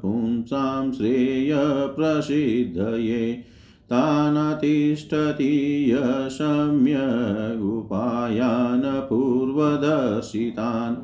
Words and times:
पुंसां 0.01 0.91
श्रेयप्रसिद्धये। 0.91 3.43
तानतिष्ठति 3.85 5.91
यशम्यगुपायान् 5.91 8.85
पूर्वदर्शितान् 8.85 10.95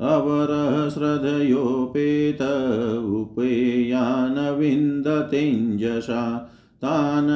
अवरः 0.00 0.88
श्रद्धयोपेत 0.88 2.42
उपेयान् 3.18 4.58
विन्दतेञ्जसा 4.58 6.22
तान् 6.84 7.30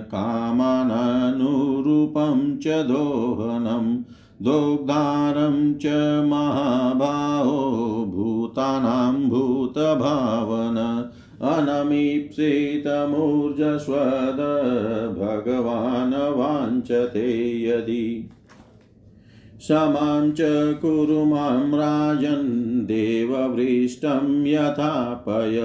कामाननुरूपं 0.00 2.58
च 2.58 2.66
दोहनं। 2.66 4.02
दोग्धारं 4.42 5.74
च 5.74 5.86
महाभाहो 6.28 8.12
भूतानां 8.14 9.14
भूतभावन। 9.14 11.04
अनमीप्सितमूर्जस्वद 11.42 12.36
भगवान् 15.18 16.14
वाञ्छते 16.14 17.60
यदि। 17.62 18.30
समां 19.60 20.30
च 20.30 20.36
कुरु 20.78 21.24
माँ 21.24 21.70
राजन् 21.74 22.80
देववृष्टं 22.86 24.46
यथापय, 24.46 25.58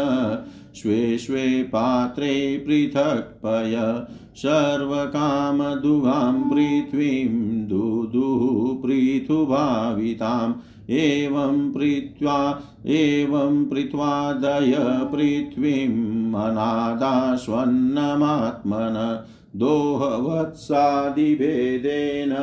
स्वे 0.75 1.19
स्वे 1.19 1.63
पात्रे 1.63 2.65
पृथक् 2.67 3.43
पय। 3.47 4.07
सर्वकामदुगां 4.37 6.35
पृथ्वीं, 6.35 7.67
दुदुः 7.67 8.83
पृथुभाविताम्। 8.83 10.55
एवं 10.91 11.73
पृथ्वा, 11.73 12.63
एवं 12.87 13.65
पृथ्वादय 13.65 15.09
पृथ्वीम् 15.13 16.35
अनादास्वन्नमात्मन। 16.35 19.25
दोहवत्सादिभेदेन 19.57 22.37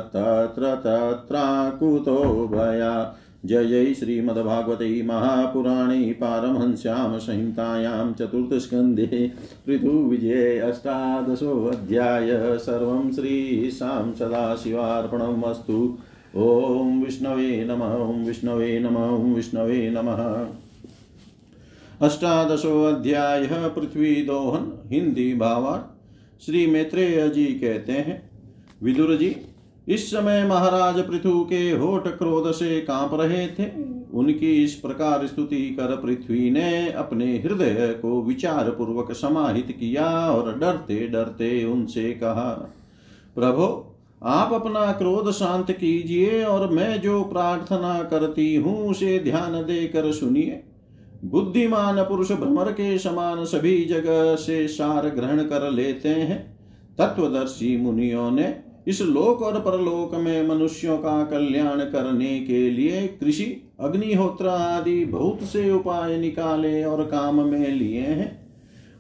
तत्र 0.01 0.75
तत्राकुतो 0.75 2.49
भया। 2.53 3.17
जय 3.45 3.67
जय 3.67 3.95
श्रीमद्भागवते 3.95 5.03
महापुराणे 5.03 6.13
पारमहंस्यां 6.13 7.19
संहितायां 7.19 8.13
चतुर्थस्कन्धे 8.13 9.33
पृथुविजये 9.67 10.59
अष्टादशोऽध्याय 10.59 12.59
सर्वं 12.59 13.13
श्रीशां 13.13 14.15
सदाशिवार्पणमस्तु 14.15 15.99
ॐ 16.37 17.05
विष्णवे 17.05 17.65
नमः, 17.65 17.95
ॐ 17.95 18.25
विष्णवे 18.25 18.81
नमः, 18.81 19.09
ॐ 19.09 19.35
विष्णवे 19.35 19.91
नमः। 19.91 20.47
अष्टादशोऽध्याय 22.07 23.47
पृथ्वी 23.47 24.23
दोहन 24.23 24.83
हिंदी 24.87 25.35
भावार्थ 25.35 26.45
श्री 26.45 26.67
मैत्रेय 26.67 27.29
जी 27.29 27.45
कहते 27.45 27.93
हैं, 27.93 28.31
विदुर 28.83 29.17
जी 29.17 29.37
इस 29.89 30.11
समय 30.11 30.45
महाराज 30.45 30.99
पृथु 31.01 31.41
के 31.45 31.71
होठ 31.71 32.07
क्रोध 32.09 32.51
से 32.53 32.81
काँप 32.81 33.11
रहे 33.15 33.47
थे। 33.49 33.71
उनकी 34.13 34.65
इस 34.65 34.75
प्रकार 34.75 35.27
स्तुति 35.27 35.69
कर 35.71 35.97
पृथ्वी 35.97 36.51
ने 36.51 36.93
अपने 36.93 37.27
हृदय 37.39 37.99
को 38.03 38.23
विचार 38.23 38.71
पूर्वक 38.71 39.13
समाहित 39.13 39.71
किया 39.71 40.07
और 40.31 40.59
डरते 40.59 41.07
डरते 41.09 41.65
उनसे 41.65 42.13
कहा, 42.13 42.53
प्रभो, 43.35 43.93
आप 44.23 44.53
अपना 44.53 44.93
क्रोध 44.93 45.31
शांत 45.31 45.71
कीजिए 45.71 46.43
और 46.45 46.71
मैं 46.71 47.01
जो 47.01 47.23
प्रार्थना 47.25 48.03
करती 48.03 48.55
हूँ 48.57 48.89
उसे 48.89 49.19
ध्यान 49.19 49.53
देकर 49.63 50.13
सुनिए। 50.13 50.63
बुद्धिमान 51.25 52.03
पुरुष 52.03 52.33
भ्रमर 52.33 52.73
के 52.73 52.99
समान 52.99 53.45
सभी 53.45 53.85
जगह 53.85 54.35
से 54.37 54.67
सार 54.69 55.09
ग्रहण 55.09 55.43
कर 55.43 55.71
लेते 55.71 56.09
हैं। 56.09 56.39
तत्वदर्शी 56.99 57.77
मुनियों 57.77 58.31
ने 58.31 58.45
इस 58.87 59.03
लोक 59.03 59.43
और 59.43 59.61
परलोक 59.61 60.15
में 60.15 60.49
मनुष्यों 60.49 60.99
का 60.99 61.25
कल्याण 61.25 61.81
करने 61.81 62.41
के 62.41 62.71
लिए 62.71 63.07
कृषि, 63.07 63.71
अग्निहोत्र 63.81 64.49
आदि 64.49 65.05
बहुत 65.05 65.43
से 65.43 65.71
उपाय 65.71 66.19
निकाले 66.19 66.85
और 66.85 67.05
काम 67.05 67.49
में 67.49 67.73
लिए 67.73 68.01
हैं। 68.01 68.47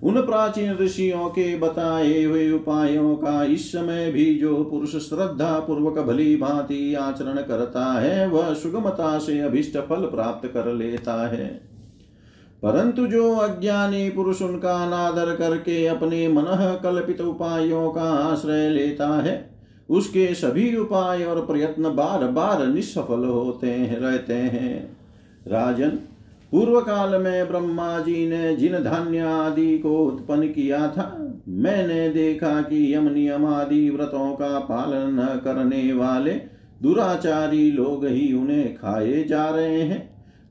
उन 0.02 0.23
प्राचीन 0.23 0.76
ऋषियों 0.76 1.28
के 1.28 1.59
बताए 1.59 2.23
हुए 2.23 2.50
उपायों 2.50 3.16
का 3.16 3.45
इस 3.45 3.73
समय 3.73 4.11
भी 4.11 4.35
जो 4.35 4.64
पुरुष 4.64 4.97
श्रद्धा 4.97 5.59
पूर्वक 5.59 5.99
भली 5.99 6.37
भांति 6.37 6.95
आचरण 6.95 7.37
करता 7.37 8.00
है, 8.00 8.28
वह 8.28 8.55
सुगमता 8.55 9.19
से 9.19 9.40
अभिष्ट 9.40 9.78
फल 9.78 9.97
प्राप्त 9.97 10.49
कर 10.49 10.73
लेता 10.73 11.28
है। 11.28 11.47
परंतु 12.62 13.07
जो 13.07 13.37
अज्ञानी 13.37 14.11
पुरुष 14.11 14.43
उनका 14.43 14.75
अनादर 14.75 15.37
करके 15.37 15.87
अपने 15.87 16.28
मन 16.28 16.81
कल्पित 16.83 17.21
उपायों 17.21 17.90
का 17.90 18.02
आश्रय 18.02 18.71
लेता 18.71 19.23
है 19.23 19.56
उसके 19.88 20.35
सभी 20.35 20.75
उपाय 20.76 21.25
और 21.25 21.45
प्रयत्न 21.47 21.95
बार 21.95 22.26
बार 22.26 22.66
निष्सफल 22.66 23.25
होते 23.25 23.71
हैं, 23.71 23.99
रहते 23.99 24.35
हैं। 24.35 24.97
राजन 25.47 25.99
पूर्व 26.52 26.81
काल 26.81 27.21
में 27.23 27.49
ब्रह्मा 27.49 27.99
जी 27.99 28.26
ने 28.28 28.55
जिन 28.57 28.73
धान्य 28.85 29.21
आदि 29.21 29.78
को 29.78 29.97
उत्पन्न 29.99 30.49
किया 30.49 30.87
था, 30.88 31.05
मैंने 31.49 32.09
देखा 32.09 32.61
कि 32.62 32.95
यम 32.95 33.09
नियम 33.09 33.47
आदि 33.47 33.88
व्रतों 33.90 34.33
का 34.35 34.59
पालन 34.61 35.14
न 35.14 35.40
करने 35.45 35.93
वाले 35.93 36.33
दुराचारी 36.83 37.71
लोग 37.71 38.07
ही 38.07 38.33
उन्हें 38.33 38.75
खाए 38.75 39.23
जा 39.25 39.49
रहे 39.49 39.81
हैं। 39.81 39.99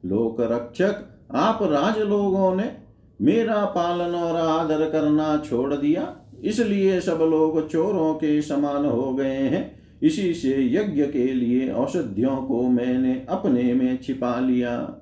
लोक 0.05 0.41
रक्षक 0.41 1.03
आप 1.35 1.59
राज 1.63 1.99
लोगों 1.99 2.55
ने 2.55 2.71
मेरा 3.19 3.63
पालन 3.65 4.15
और 4.15 4.35
आदर 4.35 4.89
करना 4.89 5.35
छोड़ 5.45 5.73
दिया। 5.73 6.01
इसलिए 6.45 6.99
सब 7.01 7.17
लोग 7.21 7.69
चोरों 7.69 8.13
के 8.13 8.41
समान 8.41 8.85
हो 8.85 9.13
गए 9.13 9.35
हैं। 9.35 9.79
इसी 10.03 10.33
से 10.33 10.73
यज्ञ 10.73 11.03
के 11.03 11.33
लिए 11.33 11.71
औषधियों 11.71 12.35
को 12.37 12.61
मैंने 12.69 13.25
अपने 13.29 13.73
में 13.73 13.97
छिपा 14.01 14.39
लिया। 14.39 15.01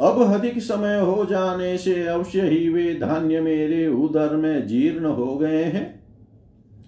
अब 0.00 0.34
अधिक 0.34 0.58
समय 0.58 1.00
हो 1.00 1.24
जाने 1.24 1.78
से 1.78 2.06
अवश्य 2.06 2.40
ही 2.40 2.68
वे 2.68 2.94
धान्य 2.94 3.40
मेरे 3.40 3.86
उदर 3.86 4.36
में 4.36 4.66
जीर्ण 4.66 5.06
हो 5.06 5.36
गए 5.36 5.62
हैं। 5.64 6.04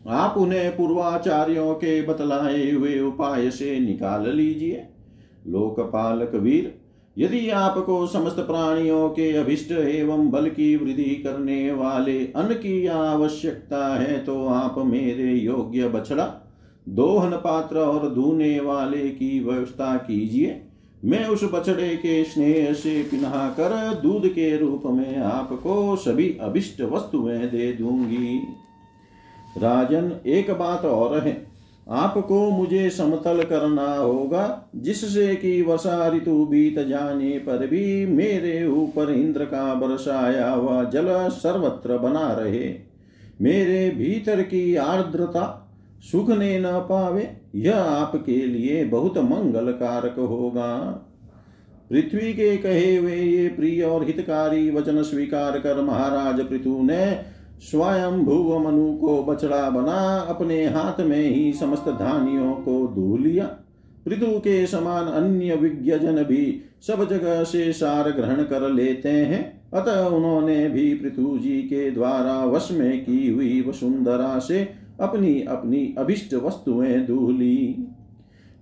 आप 0.09 0.35
उन्हें 0.39 0.77
पूर्वाचार्यों 0.77 1.75
के 1.75 2.03
बतलाए 2.03 2.71
हुए 2.71 3.01
उपाय 3.01 3.51
से 3.51 3.81
निकाल 3.81 4.29
लीजिए। 4.29 4.87
लोकपालक 5.47 6.35
वीर 6.35 6.78
यदि 7.19 7.51
आपको 7.51 8.07
समस्त 8.07 8.37
प्राणियों 8.37 9.09
के 9.09 9.33
अभिष्ट 9.33 9.73
एवं 9.73 10.31
बल 10.31 10.49
की 10.49 10.77
वृद्धि 10.77 11.15
करने 11.15 11.73
वाले 11.73 12.19
अन्न 12.27 12.55
की 12.55 12.87
आवश्यकता 12.87 13.97
है 14.01 14.19
तो 14.19 14.47
आप 14.47 14.79
मेरे 14.79 15.33
योग्य 15.35 15.89
बछड़ा, 15.89 16.27
दोहन 16.89 17.31
पात्र 17.31 17.79
और 17.79 18.15
धूने 18.15 18.61
वाले 18.61 19.09
की 19.09 19.41
व्यवस्था 19.41 19.97
कीजिए। 19.97 20.63
मैं 21.05 21.27
उस 21.27 21.45
बछड़े 21.45 21.89
के 21.97 22.25
स्नेह 22.25 22.73
से 22.73 23.03
पिन्हा 23.03 23.49
कर 23.49 24.01
दूध 24.03 24.29
के 24.29 24.57
रूप 24.57 24.83
में 24.87 25.19
आपको 25.19 25.97
सभी 25.97 26.37
अभिष्ट 26.41 26.81
वस्तुएँ 26.83 27.39
दे 27.39 27.73
दूँगी। 27.73 28.41
राजन, 29.59 30.13
एक 30.27 30.51
बात 30.51 30.85
और 30.85 31.19
है। 31.19 31.48
आपको 31.89 32.51
मुझे 32.51 32.89
समतल 32.91 33.43
करना 33.43 33.95
होगा, 33.95 34.71
जिससे 34.77 35.35
कि 35.37 35.63
वर्षा 35.63 36.09
ऋतु 36.09 36.45
बीत 36.45 36.79
जाने 36.79 37.31
पर 37.39 37.67
भी 37.67 38.07
मेरे 38.07 38.67
ऊपर 38.67 39.11
इंद्र 39.11 39.45
का 39.45 39.75
बरसाया 39.75 40.51
हुआ 40.51 40.83
जल 40.85 41.07
सर्वत्र 41.29 41.99
बना 41.99 42.33
रहे। 42.33 42.75
मेरे 43.41 43.91
भीतर 43.91 44.43
की 44.43 44.77
आर्द्रता 44.77 45.65
सूखने 46.03 46.59
न 46.59 46.73
पावे, 46.89 47.31
यह 47.55 47.77
आपके 47.77 48.37
लिए 48.37 48.85
बहुत 48.85 49.19
मंगल 49.19 49.73
कारक 49.73 50.19
होगा। 50.19 50.77
पृथ्वी 51.91 52.33
के 52.33 52.57
कहे 52.57 52.97
हुए 52.97 53.17
ये 53.17 53.49
प्रिय 53.49 53.83
और 53.83 54.05
हितकारी 54.05 54.71
वचन 54.71 55.03
स्वीकार 55.03 55.59
कर 55.59 55.81
महाराज 55.81 56.41
पृथु 56.41 56.83
ने 56.83 57.05
स्वयं 57.61 58.25
भुव 58.25 58.59
मनु 58.59 58.97
को 58.97 59.23
बछड़ा 59.23 59.71
बना 59.71 60.27
अपने 60.29 60.67
हाथ 60.67 61.01
में 61.01 61.31
ही 61.31 61.53
समस्त 61.53 61.89
धानियों 61.89 62.53
को 62.53 62.87
धो 62.87 63.17
लिया। 63.17 63.45
पृथु 64.07 64.39
के 64.39 64.67
समान 64.67 65.05
अन्य 65.05 65.55
विज्ञजन 65.55 66.23
भी 66.23 66.63
सब 66.87 67.09
जगह 67.09 67.45
से 67.45 67.73
सार 67.73 68.11
ग्रहण 68.11 68.43
कर 68.43 68.71
लेते 68.71 69.09
हैं। 69.09 69.71
अतः 69.75 70.07
उन्होंने 70.07 70.69
भी 70.69 70.95
पृथु 70.95 71.39
जी 71.39 71.63
के 71.63 71.91
द्वारा 71.91 72.45
वश 72.45 72.69
में 72.73 73.05
की 73.05 73.31
हुई 73.31 73.65
वसुंधरा 73.69 74.39
से 74.39 74.69
अपनी 75.01 75.43
अपनी 75.43 75.95
अभिष्ट 75.99 76.35
वस्तुएँ 76.35 77.01
दूह 77.01 77.33
ली। 77.33 77.89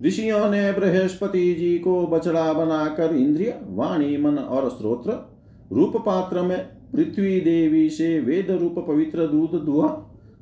ऋषियों 0.05 0.49
ने 0.49 0.71
बृहस्पति 0.71 1.53
जी 1.53 1.77
को 1.77 2.07
बछड़ा 2.07 2.53
बनाकर 2.53 3.15
इंद्रिय, 3.15 3.59
वाणी, 3.67 4.17
मन 4.17 4.37
और 4.37 4.69
स्त्रोत्र 4.69 5.37
रूप 5.71 5.97
पात्र 5.97 6.41
में 6.41 6.76
पृथ्वी 6.93 7.39
देवी 7.39 7.89
से 7.89 8.19
वेद 8.19 8.51
रूप 8.51 8.85
पवित्र 8.87 9.27
दूध 9.27 9.61
दुआ। 9.65 9.87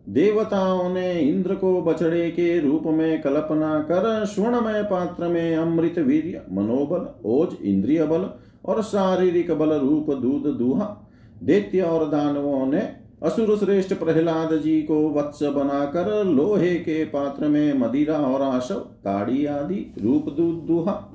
देवताओं 0.09 0.89
ने 0.89 1.19
इंद्र 1.19 1.55
को 1.55 1.81
बछड़े 1.81 2.29
के 2.31 2.59
रूप 2.59 2.83
में 2.85 3.21
कल्पना 3.21 3.79
कर 3.79 4.25
स्वर्णमय 4.25 4.83
पात्र 4.83 5.27
में 5.27 5.55
अमृत 5.55 5.99
वीर 5.99 6.45
मनोबल, 6.51 7.07
ओज, 7.25 7.57
इंद्रिय 7.63 8.03
बल 8.03 8.29
और 8.65 8.81
शारीरिक 8.81 9.51
बल 9.51 9.73
रूप 9.73 10.13
दूध 10.13 10.57
दुहा। 10.57 11.11
दैत्य 11.43 11.81
और 11.81 12.09
दानवों 12.09 12.65
ने 12.65 12.81
असुर 13.23 13.57
श्रेष्ठ 13.57 13.93
प्रहलाद 13.93 14.55
जी 14.57 14.81
को 14.81 15.09
वत्स 15.09 15.43
बनाकर 15.43 16.25
लोहे 16.25 16.75
के 16.75 17.03
पात्र 17.05 17.47
में 17.47 17.79
मदिरा 17.79 18.17
और 18.17 18.41
आशव, 18.41 18.75
ताड़ी 18.75 19.45
आदि 19.45 19.93
रूप 20.03 20.25
दूध 20.29 20.65
दुहा। 20.67 21.14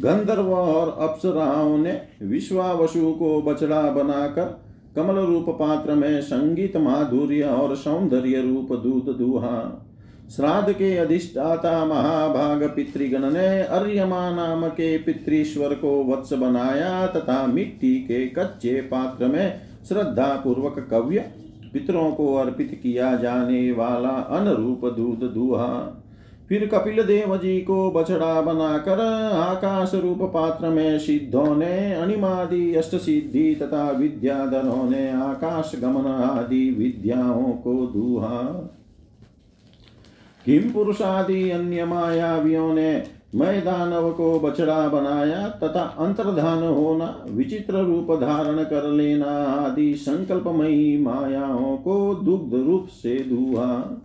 गंधर्व 0.00 0.52
और 0.52 0.96
अप्सराओं 1.00 1.78
ने 1.78 2.00
विश्वावसु 2.22 3.12
को 3.12 3.42
बछड़ा 3.42 3.82
बनाकर 3.82 4.60
कमल 4.96 5.16
रूप 5.16 5.46
पात्र 5.48 5.94
में 5.94 6.20
संगीत 6.20 6.76
माधुर्य 6.76 7.42
और 7.42 7.76
सौंदर्य 7.76 8.40
रूप 8.40 8.72
दूध 8.72 9.16
दुहा। 9.16 9.84
श्राद्ध 10.36 10.72
के 10.72 10.96
अधिष्ठाता 10.96 11.84
महाभाग 11.84 12.62
पितृगण 12.76 13.30
ने 13.30 13.62
अर्यमा 13.62 14.30
नाम 14.30 14.68
के 14.68 14.98
पितृश्वर 14.98 15.74
को 15.74 16.04
वत्स 16.04 16.32
बनाया 16.32 17.06
तथा 17.06 17.46
मिट्टी 17.46 17.94
के 17.98 18.26
कच्चे 18.26 18.80
पात्र 18.80 19.26
में 19.26 19.60
श्रद्धा 19.88 20.26
पूर्वक 20.44 20.88
कव्य 20.90 21.18
पितरों 21.72 22.10
को 22.12 22.34
अर्पित 22.34 22.80
किया 22.82 23.16
जाने 23.16 23.72
वाला 23.72 24.08
अनुरूप 24.08 24.84
दूध 24.84 25.30
दुहा। 25.34 26.02
फिर 26.48 26.66
कपिल 26.66 27.02
देव 27.02 27.36
जी 27.36 27.60
को 27.60 27.90
बछड़ा 27.90 28.40
बनाकर 28.40 29.00
आकाश 29.32 29.94
रूप 29.94 30.22
पात्र 30.22 30.68
में 30.68 30.98
सिद्धों 30.98 31.56
ने 31.56 31.94
अणिमादि 31.94 32.74
अष्ट 32.74 32.96
सिद्धि 32.96 33.54
तथा 33.54 33.90
विद्याधरों 33.90 34.90
ने 34.90 35.10
आकाश 35.10 35.72
गमन 35.82 36.06
आदि 36.06 36.70
विद्याओं 36.70 37.52
को 37.52 37.74
दुहा। 37.86 38.40
किम 40.46 40.70
पुरुषादि 40.70 41.50
अन्य 41.50 41.84
मायावियों 41.84 42.74
ने 42.74 43.02
मैं 43.34 43.60
दानव 43.64 44.10
को 44.12 44.40
बछड़ा 44.40 44.88
बनाया 44.88 45.48
तथा 45.48 45.82
अंतर्धान 45.98 46.62
होना, 46.62 47.24
विचित्र 47.30 47.74
रूप 47.74 48.12
धारण 48.20 48.62
कर 48.64 48.88
लेना 48.88 49.32
आदि 49.44 49.94
संकल्पमयी 49.94 50.96
मायाओं 51.02 51.76
को 51.76 52.14
दुग्ध 52.14 52.54
रूप 52.66 52.86
से 52.88 53.18
दुआ 53.18 53.98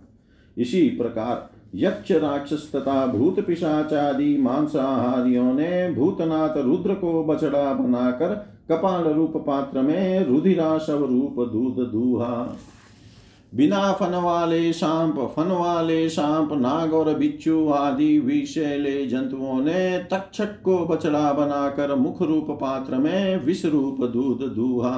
इसी 0.56 0.88
प्रकार 0.88 1.53
यक्ष 1.74 2.10
राक्षस 2.12 2.70
तथा 2.74 3.06
भूत 3.06 3.40
पिशाचादि 3.46 4.36
मांसाहारियों 4.40 5.52
ने 5.54 5.90
भूतनाथ 5.94 6.56
रुद्र 6.56 6.94
को 6.94 7.24
बछड़ा 7.24 7.72
बनाकर 7.72 8.34
कपाल 8.70 9.04
रूप 9.04 9.36
पात्र 9.36 9.82
में 9.82 10.24
रुधिराशव 10.26 11.04
रूप 11.04 11.40
दूध 11.52 11.84
दूहा 11.90 12.56
बिना 13.52 13.92
फन 13.92 14.14
वाले 14.14 14.72
सांप 14.72 15.18
फन 15.36 15.50
वाले 15.50 16.08
सांप 16.08 16.52
नाग 16.52 16.94
और 16.94 17.14
बिच्छू 17.18 17.68
आदि 17.68 18.18
विषैले 18.18 19.04
जंतुओं 19.06 19.60
ने 19.62 19.98
तक्षक 20.12 20.60
को 20.62 20.78
बछड़ा 20.86 21.32
बनाकर 21.32 21.94
मुख 21.94 22.22
रूप 22.22 22.50
पात्र 22.60 22.98
में 22.98 23.44
विष 23.44 23.64
रूप 23.64 24.04
दूध 24.04 24.42
दूहा 24.54 24.96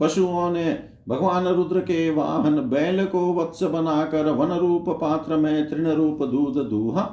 पशुओं 0.00 0.50
ने 0.50 0.72
भगवान 1.08 1.46
रुद्र 1.46 1.80
के 1.80 2.10
वाहन 2.10 2.56
बैल 2.70 3.04
को 3.04 3.32
वत्स 3.34 3.62
बनाकर 3.62 4.30
वन 4.30 4.48
रूप 4.48 4.88
पात्र 4.88 5.36
में 5.36 5.70
तृण 5.70 5.86
रूप 5.86 6.18
दूध 6.22 6.68
दूहा। 6.68 7.04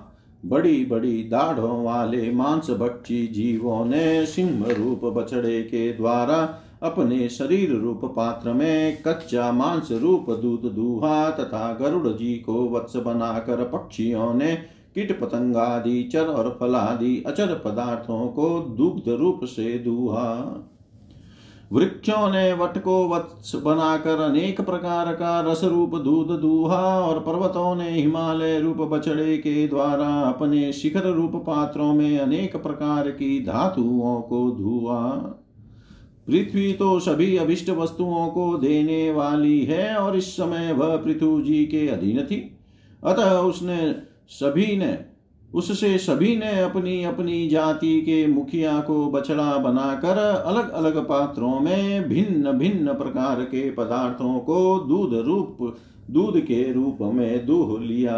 बड़ी 0.46 0.86
बड़ी 0.86 1.24
दाढ़ों 1.24 1.84
वाले 1.84 2.32
मांस 2.32 2.70
भक्षी 2.72 3.28
जीवों 3.28 3.86
ने 3.86 4.26
सिंह 4.26 4.66
रूप 4.70 5.06
बछड़े 5.06 5.62
के 5.64 5.94
द्वारा 5.94 6.62
अपने 6.84 7.30
शरीर 7.30 7.72
रूप 7.72 8.02
पात्र 8.06 8.54
में 8.54 9.02
कच्चा 9.04 9.52
मांस 9.52 9.92
रूप 9.92 10.30
दूध 10.30 10.72
दूहा 10.74 11.30
तथा 11.30 11.74
गरुड़ 11.74 12.08
जी 12.08 12.34
को 12.36 12.70
वत्स 12.70 12.96
बनाकर 12.96 13.64
पक्षियों 13.64 14.34
ने 14.34 14.56
कीट 14.96 15.20
पतंगादि, 15.22 16.04
चर 16.04 16.26
और 16.26 16.58
फलादि 16.60 17.24
अचर 17.28 17.62
पदार्थों 17.66 18.28
को 18.28 18.60
दुग्ध 18.60 19.10
रूप 19.10 19.40
से 19.44 19.80
दूहा। 19.80 20.30
वृक्षों 21.72 22.30
ने 22.32 22.54
वट 22.54 22.78
को 22.78 23.08
वत्स 23.10 23.56
बनाकर 23.56 24.20
अनेक 24.20 24.62
प्रकार 24.62 25.14
का 25.14 25.40
रस 25.42 25.64
रूप 25.64 25.96
दूध, 25.96 26.40
दूहा 26.42 27.00
और 27.00 27.20
पर्वतों 27.20 27.76
ने 27.76 27.90
हिमालय 27.90 28.60
रूप 28.60 28.78
बछड़े 28.78 29.38
के 29.38 29.68
द्वारा 29.68 30.08
अपने 30.08 30.72
शिखर 30.74 31.10
रूप 31.12 31.36
पात्रों 31.36 31.94
में 31.94 32.20
अनेक 32.20 32.56
प्रकार 32.56 33.10
की 33.12 33.40
धातुओं 33.46 34.22
को 34.22 34.52
धुआ। 34.52 35.02
पृथ्वी 36.28 36.74
तो 36.74 37.00
सभी 37.00 37.38
अभिष्ट 37.38 37.70
वस्तुओं 37.70 38.28
को 38.28 38.58
देने 38.58 39.12
वाली 39.12 39.66
है 39.66 39.96
और 39.96 40.16
इस 40.18 40.34
समय 40.34 40.74
वह 40.74 40.96
पृथु 40.98 41.42
जी 41.42 41.66
के 41.66 41.88
अधीन 41.88 42.22
थी। 42.22 42.58
अतः 43.04 43.38
उसने 43.40 43.96
सभी 44.30 44.76
ने 44.78 44.98
उससे 45.56 45.98
सभी 45.98 46.36
ने 46.38 46.60
अपनी 46.60 47.04
अपनी 47.04 47.48
जाति 47.48 48.00
के 48.02 48.26
मुखिया 48.28 48.80
को 48.80 49.06
बछड़ा 49.12 49.58
बनाकर 49.58 50.18
अलग 50.46 50.70
अलग 50.70 50.98
पात्रों 51.08 51.60
में 51.60 52.10
भिन्न 52.10 52.52
भिन्न 52.52 52.94
प्रकार 52.94 53.42
के 53.42 53.70
पदार्थों 53.72 54.40
को 54.40 54.80
दूध 54.80 55.14
रूप, 55.28 55.76
दूध 56.12 56.40
के 56.40 56.72
रूप 56.74 56.98
में 57.02 57.46
दूह 57.46 57.80
लिया। 57.82 58.18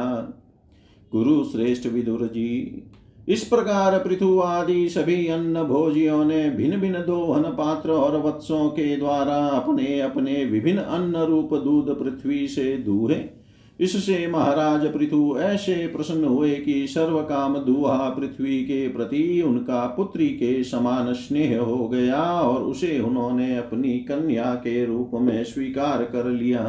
गुरु 1.12 1.44
श्रेष्ठ 1.44 1.88
विदुर 1.88 2.26
जी, 2.28 2.84
इस 3.28 3.44
प्रकार 3.44 3.98
पृथु 4.00 4.40
आदि 4.40 4.90
सभी 4.90 5.28
अन्न 5.28 5.64
भोजियों 5.64 6.26
ने 6.26 6.50
भिन्न 6.50 6.78
भिन्न 6.78 6.98
दोहन 6.98 7.44
पात्र 7.44 7.92
और 7.92 8.22
वत्सों 8.22 8.70
के 8.70 8.96
द्वारा 8.98 9.36
अपने 9.36 10.00
अपने 10.00 10.44
विभिन्न 10.46 10.80
अन्न 10.80 11.26
रूप 11.26 11.54
दूध 11.54 11.90
पृथ्वी 12.00 12.48
से 12.48 12.78
दूहे। 12.78 13.37
इससे 13.80 14.28
महाराज 14.28 14.86
पृथु 14.94 15.38
ऐसे 15.40 15.76
प्रसन्न 15.88 16.26
हुए 16.26 16.56
कि 16.56 16.88
सर्व 16.88 17.20
काम 17.22 17.58
दुहा 17.58 18.10
पृथ्वी 18.10 18.60
के 18.64 18.88
प्रति 18.88 19.42
उनका 19.42 19.86
पुत्री 19.88 20.28
के 20.28 20.64
समान 20.64 21.14
स्नेह 21.14 21.60
हो 21.60 21.88
गया 21.88 22.24
और 22.42 22.64
उसे 22.64 23.00
उन्होंने 23.00 23.58
अपनी 23.58 23.98
कन्या 24.00 24.54
के 24.56 24.86
रूप 24.86 25.12
में 25.14 25.44
स्वीकार 25.44 26.04
कर 26.04 26.26
लिया। 26.26 26.64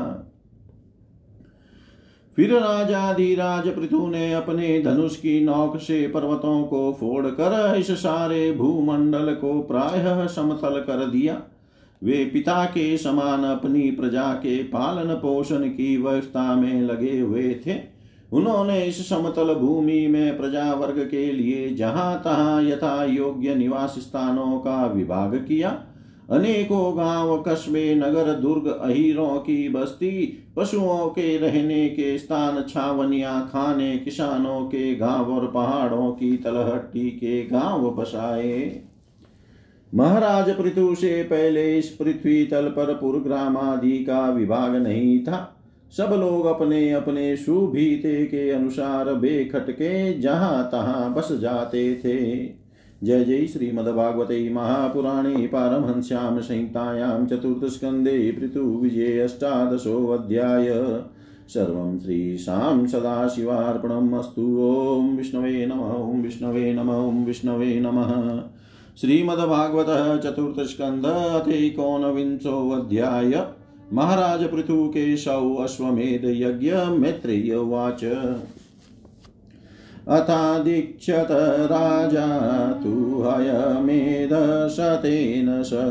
फिर 2.37 2.53
राजाधिराज 2.53 3.69
पृथु 3.69 4.07
ने 4.07 4.33
अपने 4.33 4.83
धनुष 4.83 5.17
की 5.17 5.41
नौक 5.45 5.77
से 5.77 6.07
पर्वतों 6.09 6.63
को 6.65 6.93
फोड़कर 7.01 7.77
इस 7.79 7.91
सारे 7.91 8.53
भूमंडल 8.53 9.35
को 9.35 9.61
प्रायः 9.63 10.27
समतल 10.27 10.81
कर 10.81 11.07
दिया। 11.07 11.43
वे 12.03 12.25
पिता 12.25 12.65
के 12.65 12.97
समान 12.99 13.45
अपनी 13.45 13.91
प्रजा 13.91 14.33
के 14.33 14.63
पालन 14.63 15.15
पोषण 15.15 15.69
की 15.69 15.97
व्यवस्था 15.97 16.55
में 16.55 16.83
लगे 16.83 17.19
हुए 17.19 17.55
थे। 17.67 17.99
उन्होंने 18.33 18.85
इस 18.85 19.09
समतल 19.09 19.55
भूमि 19.55 20.07
में 20.07 20.39
प्रजा 20.39 20.73
वर्ग 20.73 21.09
के 21.11 21.33
लिए 21.33 21.75
जहाँ 21.75 22.21
तहां 22.25 22.67
यथा 22.67 23.05
योग्य 23.05 23.55
निवास 23.55 23.95
स्थानों 23.99 24.59
का 24.59 24.87
विभाग 24.87 25.35
किया। 25.37 25.83
अनेकों 26.31 26.99
गाँव, 26.99 27.45
कस्बे, 27.49 27.95
नगर, 27.95 28.33
दुर्ग, 28.33 28.67
अहिरों 28.67 29.37
की 29.37 29.69
बस्ती, 29.69 30.39
पशुओं 30.57 31.09
के 31.09 31.39
रहने 31.39 31.89
के 31.89 32.19
स्थान, 32.19 32.65
छावनिया, 32.69 33.41
खाने, 33.41 33.99
किसानों 33.99 34.61
के 34.61 34.95
गाँव 34.95 35.35
और 35.35 35.47
पहाड़ों 35.47 36.11
की 36.11 36.37
तलहट्टी 36.37 37.11
के 37.11 37.47
गाँव 37.47 37.91
बसाए। 37.91 38.88
महाराज 39.95 40.51
पृथु 40.51 40.95
से 40.95 41.23
पहले 41.23 41.79
इस 41.79 41.89
पृथ्वी 41.89 42.47
तल 42.47 42.63
पर 42.63 42.95
पुरग्राम 42.95 43.57
आदि 43.57 43.99
का 43.99 44.31
विभाग 44.31 44.75
नहीं 44.75 45.25
था। 45.25 45.55
सब 45.97 46.13
लोग 46.13 46.47
अपने 46.47 46.93
अपने 46.93 47.37
सुभीते 47.37 48.25
के 48.25 48.51
अनुसार 48.51 49.15
बेखटके 49.15 50.19
जहाँ 50.19 50.69
तहां 50.73 51.15
बस 51.15 51.33
जाते 51.33 51.95
थे। 51.95 52.47
जय 53.05 53.25
जय 53.25 53.47
श्रीमद्भागवते 53.47 54.51
महापुराणे 54.51 55.47
पारमहंस्यां 55.47 56.41
संहितायां 56.41 57.27
चतुर्थस्कन्धे 57.27 58.31
पृथुविजये 58.31 59.21
अष्टादशोऽध्याय। 59.21 60.69
सर्वं 61.49 61.99
श्रीशां 61.99 62.87
सदाशिवार्पणम् 62.87 64.15
अस्तु 64.15 64.43
ॐ 64.43 65.17
विष्णवे 65.17 65.67
नमः, 65.67 65.93
ॐ 65.93 66.23
विष्णवे 66.23 66.73
नमः, 66.73 66.95
ॐ 66.95 67.25
विष्णवे 67.25 67.81
नमः। 67.81 68.43
श्रीमद्भागवतः 69.01 70.17
चतुर्थस्कन्ध 70.21 71.05
अथैकोनविंशोऽध्याय 71.41 73.35
महाराज 73.93 74.43
पृथु 74.45 74.79
के 74.89 75.05
सौ 75.17 75.55
अश्वमेध 75.65 76.25
यज्ञ 76.37 76.73
मैत्रेय 76.99 77.55
उवाच 77.55 78.03
अथादीक्षत 80.09 81.29
राजा 81.73 82.27
तु 82.83 82.95
हयमेधशतेन 83.27 84.33
स 85.63 85.85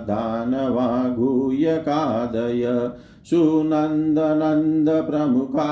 दानवा 0.07 0.87
गुह्यकादय 1.17 2.63
सुनन्दनन्दप्रमुखा 3.29 5.67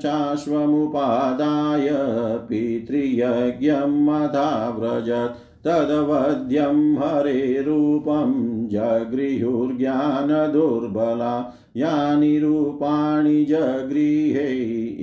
पितृयज्ञमधाव्रजत् 2.48 5.38
तदवध्यं 5.66 6.78
हरेरूपं 6.98 8.30
जगृहुर्ज्ञानदुर्बला 8.72 11.32
यानि 11.76 12.38
रूपाणि 12.42 13.44
जगृहे 13.50 14.46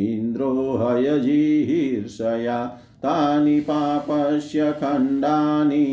इन्द्रो 0.08 0.52
हयजिहीर्षया 0.82 2.58
तानि 3.04 3.58
पापस्य 3.70 4.72
खण्डानि 4.82 5.86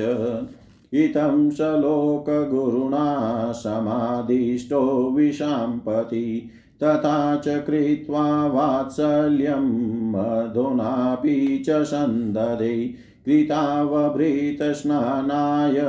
इतं 0.94 1.50
सलोकगुरुणा 1.50 3.52
समादिष्टो 3.52 5.12
विशाम्पति 5.16 6.50
तथा 6.82 7.36
च 7.36 7.48
कृत्वा 7.48 8.46
वात्सल्यं 8.46 10.12
मधुनापि 10.12 11.62
च 11.66 11.70
सन्ददे 11.70 12.94
कृतावभृतस्नानाय 13.26 15.80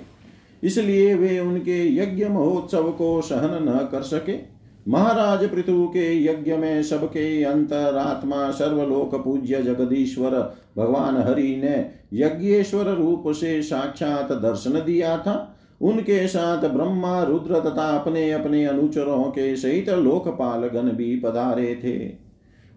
इसलिए 0.63 1.15
वे 1.15 1.41
उनके 1.41 1.97
यज्ञ 1.97 2.25
महोत्सव 2.25 2.91
को 2.91 3.21
सहन 3.21 3.65
न 3.69 3.89
कर 3.93 4.03
सके। 4.03 4.59
महाराज 4.89 5.51
पृथु 5.51 5.87
के 5.87 6.25
यज्ञ 6.25 6.57
में 6.57 6.83
सबके 6.83 7.45
अंतरात्मा 7.45 8.51
सर्वलोक 8.51 9.25
पूज्य 9.25 9.63
जगदीश्वर 9.63 10.31
भगवान 10.79 11.17
हरि 11.17 11.57
ने 11.65 11.91
यज्ञेश्वर 12.13 12.85
रूप 12.85 13.25
से 13.29 13.63
साक्षात 13.63 14.33
दर्शन 14.33 14.71
दिया 14.71 15.19
था। 15.19 15.55
उनके 15.83 16.29
साथ 16.29 16.69
ब्रह्मा, 16.69 17.23
रुद्र 17.23 17.61
तथा 17.61 17.99
अपने 17.99 18.31
अपने 18.31 18.65
अनुचरों 18.65 19.25
के 19.25 19.57
सहित 19.57 19.89
लोकपाल 19.89 20.67
गण 20.67 20.91
भी 20.91 21.17
पधारे 21.17 21.75
थे। 21.75 22.29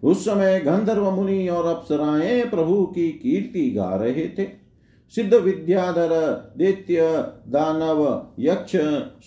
उस 0.08 0.24
समय 0.24 0.60
गंधर्व 0.60 1.10
मुनि 1.10 1.48
और 1.48 1.66
अप्सराएँ 1.66 2.50
प्रभु 2.50 2.86
की 2.86 3.08
कीर्ति 3.08 3.70
गा 3.70 3.96
रहे 3.96 4.28
थे। 4.28 4.62
सिद्ध 5.14 5.34
विद्याधर, 5.34 6.08
दैत्य, 6.58 6.96
दानव, 7.48 8.26
यक्ष, 8.38 8.72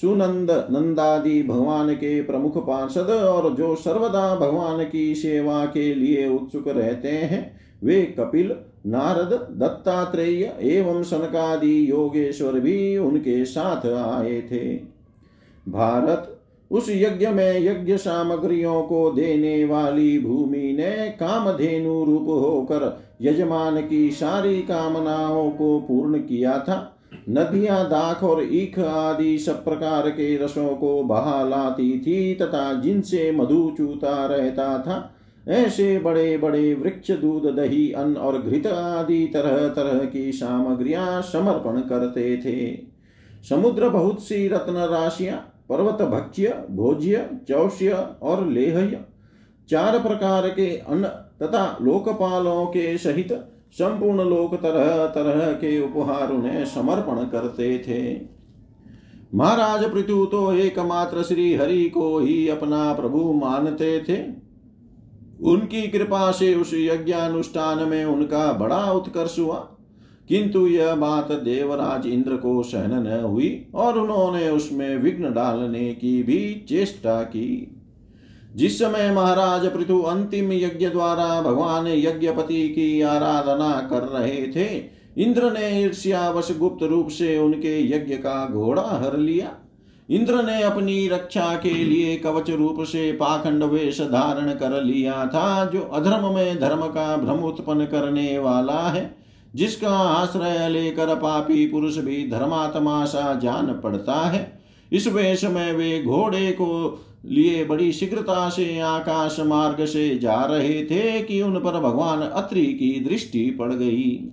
सुनंद, 0.02 0.52
नंदादि 0.52 1.44
भगवान 1.44 1.94
के 1.94 2.22
प्रमुख 2.22 2.68
पार्षद 2.68 3.10
और 3.10 3.54
जो 3.54 3.76
सर्वदा 3.76 4.36
भगवान 4.36 4.90
की 4.90 5.16
सेवा 5.16 5.66
के 5.66 5.96
लिए 5.96 6.30
उत्सुक 6.30 6.68
रहते 6.68 7.08
हैं, 7.08 7.60
वे 7.84 8.02
कपिल 8.20 8.56
नारद 8.86 9.34
दत्तात्रेय 9.52 10.56
एवं 10.62 11.04
सनकादि 11.04 11.90
योगेश्वर 11.90 12.52
भी 12.52 12.98
उनके 12.98 13.46
साथ 13.46 13.86
आए 13.86 14.42
थे। 14.42 14.76
भारत 15.72 16.32
उस 16.72 16.90
यज्ञ 16.90 17.28
में 17.28 17.60
यज्ञ 17.60 17.98
सामग्रियों 17.98 18.82
को 18.84 19.12
देने 19.12 19.66
वाली 19.66 20.20
भूमि 20.20 20.74
ने 20.78 21.10
कामधेनु 21.10 22.04
रूप 22.04 22.28
होकर 22.28 23.02
यजमान 23.22 23.88
की 23.88 24.12
सारी 24.12 24.62
कामनाओं 24.62 25.50
को 25.52 25.80
पूर्ण 25.80 26.18
किया 26.18 26.60
था। 26.60 26.92
नदियाँ, 27.30 27.90
दाख 27.90 28.24
और 28.24 28.48
ईख 28.52 28.80
आदि 28.80 29.38
सब 29.38 29.64
प्रकार 29.64 30.10
के 30.10 30.38
रसों 30.38 30.70
को 30.70 31.04
बहा 31.04 31.44
लाती 31.44 32.00
थी 32.00 32.36
तथा 32.36 32.74
जिनसे 32.74 33.32
मधु 33.32 33.74
चूता 33.78 34.26
रहता 34.26 34.78
था 34.78 35.15
ऐसे 35.48 35.98
बड़े 36.00 36.38
बड़े 36.38 36.74
वृक्ष 36.74 37.12
दूध, 37.12 37.44
दही, 37.56 37.92
अन्न 37.92 38.16
और 38.18 38.38
घृत 38.42 38.68
आदि 38.68 39.26
तरह 39.34 39.68
तरह 39.68 40.06
की 40.06 40.32
सामग्रियाँ 40.32 41.22
समर्पण 41.22 41.80
करते 41.80 42.38
थे। 42.38 42.76
समुद्र 43.50 43.90
बहुत 43.90 44.24
सी 44.24 44.48
रत्न 44.48 44.86
राशियाँ, 44.92 45.38
पर्वत 45.70 46.02
भक्ष्य, 46.02 46.54
भोज्य, 46.72 47.30
चौष्य 47.48 47.92
और 48.22 48.46
लेह्य, 48.48 49.00
चार 49.70 50.00
प्रकार 50.00 50.48
के 50.50 50.68
अन्न 50.78 51.08
तथा 51.42 51.78
लोकपालों 51.82 52.66
के 52.66 52.98
सहित 52.98 53.32
संपूर्ण 53.72 54.24
लोक 54.30 54.54
तरह 54.56 55.06
तरह 55.08 55.52
के 55.54 55.80
उपहार 55.82 56.32
उन्हें 56.32 56.66
समर्पण 56.66 57.24
करते 57.24 57.78
थे। 57.80 58.02
महाराज 59.36 59.84
पृथु 59.92 60.26
तो 60.26 60.52
एकमात्र 60.54 61.24
श्री 61.24 61.54
हरि 61.56 61.84
को 61.90 62.20
ही 62.20 62.48
अपना 62.48 62.94
प्रभु 62.94 63.34
मानते 63.34 64.00
थे। 64.00 64.18
उनकी 65.42 65.88
कृपा 65.88 66.32
से 66.32 66.56
उस 66.56 66.72
यज्ञानुष्ठान 66.74 67.90
में 67.90 68.06
उनका 68.06 68.54
बड़ा 68.54 68.92
उत्कर्ष 68.92 69.40
हुआ। 69.40 69.72
किंतु 70.30 70.68
यह 70.68 70.96
बात 70.96 71.32
देवराज 71.32 72.08
इंद्र 72.08 72.36
को 72.36 72.64
सहन 72.64 73.08
न 73.08 73.24
हुई 73.24 73.68
और 73.76 74.00
उन्होंने 74.00 74.50
उसमें 74.50 74.98
विघ्न 74.98 75.34
डालने 75.34 75.94
की 75.94 76.24
भी 76.24 76.66
चेष्टा 76.70 77.24
की। 77.24 77.76
जिस 78.56 78.80
समय 78.80 79.12
महाराज 79.12 79.66
पृथु 79.66 80.02
अंतिम 80.02 80.54
यज्ञ 80.54 80.90
द्वारा 80.90 81.42
भगवान 81.42 81.88
यज्ञपति 81.88 82.70
की 82.70 83.02
आराधना 83.02 83.88
कर 83.90 84.04
रहे 84.04 84.48
थे, 84.48 84.84
इंद्र 85.18 85.52
ने 85.52 85.82
ईर्ष्यावश 85.82 86.58
गुप्त 86.60 86.84
रूप 86.84 87.08
से 87.08 87.38
उनके 87.38 87.88
यज्ञ 87.88 88.14
का 88.14 88.50
घोड़ा 88.50 89.02
हर 89.04 89.18
लिया। 89.18 89.56
इंद्र 90.10 90.44
ने 90.44 90.62
अपनी 90.62 91.08
रक्षा 91.08 91.56
के 91.56 91.70
लिए 91.70 92.16
कवच 92.16 92.50
रूप 92.50 92.84
से 92.84 93.12
पाखंड 93.12 93.64
वेश 93.64 94.02
धारण 94.02 94.54
कर 94.54 94.84
लिया 94.84 95.26
था, 95.26 95.66
जो 95.66 95.82
अधर्म 95.82 96.36
में 96.36 96.60
धर्म 96.60 96.82
का 96.82 97.18
भ्रम 97.18 97.44
उत्पन्न 97.44 97.86
करने 97.86 98.38
वाला 98.40 98.80
है, 98.82 99.16
जिसका 99.56 99.98
आश्रय 99.98 100.70
लेकर 100.70 101.16
पापी 101.16 101.68
पुरुष 101.68 101.98
भी 101.98 102.30
धर्मात्मा 102.30 103.06
सा 103.06 103.34
जान 103.34 103.66
पड़ता 103.66 104.14
है। 104.14 104.62
इस 104.92 105.08
वेश 105.08 105.44
में 105.44 105.74
वे 105.74 106.04
घोड़े 106.04 106.52
को 106.52 107.02
लिए 107.26 107.66
बड़ी 107.66 107.92
शीघ्रता 107.92 108.50
से 108.50 108.80
आकाश 108.80 109.40
मार्ग 109.40 109.86
से 109.86 110.18
जा 110.18 110.46
रहे 110.46 110.86
थे 110.86 111.22
कि 111.22 111.42
उन 111.42 111.60
पर 111.60 111.80
भगवान 111.80 112.22
अत्रि 112.22 112.66
की 112.66 113.06
दृष्टि 113.10 113.52
पड़ 113.60 113.74
गई। 113.74 114.30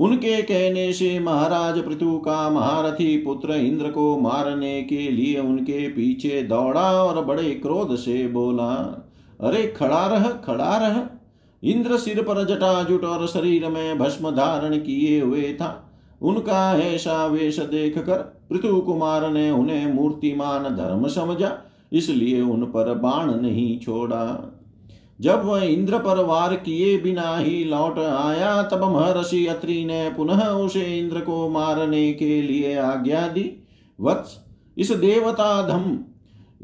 उनके 0.00 0.40
कहने 0.42 0.92
से 0.92 1.18
महाराज 1.20 1.78
पृथु 1.78 2.16
का 2.18 2.48
महारथी 2.50 3.16
पुत्र 3.16 3.54
इंद्र 3.54 3.90
को 3.90 4.16
मारने 4.18 4.82
के 4.82 5.10
लिए 5.10 5.38
उनके 5.38 5.88
पीछे 5.88 6.42
दौड़ा 6.42 6.90
और 6.94 7.24
बड़े 7.24 7.50
क्रोध 7.54 7.94
से 7.96 8.26
बोला, 8.28 8.70
अरे 9.40 9.66
खड़ा 9.78 10.06
रह 10.06 10.28
खड़ा 10.44 10.76
रह। 10.78 11.00
इंद्र 11.62 11.96
सिर 11.98 12.22
पर 12.22 12.44
जटाजुट 12.46 13.04
और 13.04 13.26
शरीर 13.26 13.68
में 13.68 13.98
भस्म 13.98 14.30
धारण 14.30 14.76
किए 14.76 15.20
हुए 15.20 15.52
था। 15.54 15.70
उनका 16.22 16.72
ऐसा 16.80 17.24
वेश 17.26 17.58
देख 17.60 17.98
कर 17.98 18.18
पृथु 18.50 18.80
कुमार 18.80 19.30
ने 19.30 19.50
उन्हें 19.50 19.92
मूर्तिमान 19.94 20.62
धर्म 20.76 21.06
समझा, 21.08 21.52
इसलिए 21.92 22.40
उन 22.40 22.64
पर 22.66 22.92
बाण 22.94 23.34
नहीं 23.34 23.78
छोड़ा। 23.78 24.24
जब 25.20 25.44
वह 25.44 25.64
इंद्र 25.64 25.98
पर 25.98 26.24
वार 26.24 26.54
किए 26.54 26.98
बिना 26.98 27.36
ही 27.36 27.64
लौट 27.64 27.98
आया, 27.98 28.62
तब 28.62 28.84
महर्षि 28.84 29.46
अत्रि 29.46 29.84
ने 29.84 30.12
पुनः 30.16 30.46
उसे 30.46 30.98
इंद्र 30.98 31.20
को 31.20 31.48
मारने 31.48 32.12
के 32.12 32.42
लिए 32.42 32.76
आज्ञा 32.76 33.28
दी। 33.28 33.64
वत्स, 34.00 34.38
इस 34.78 34.90
देवता 34.90 35.68
धम, 35.68 35.98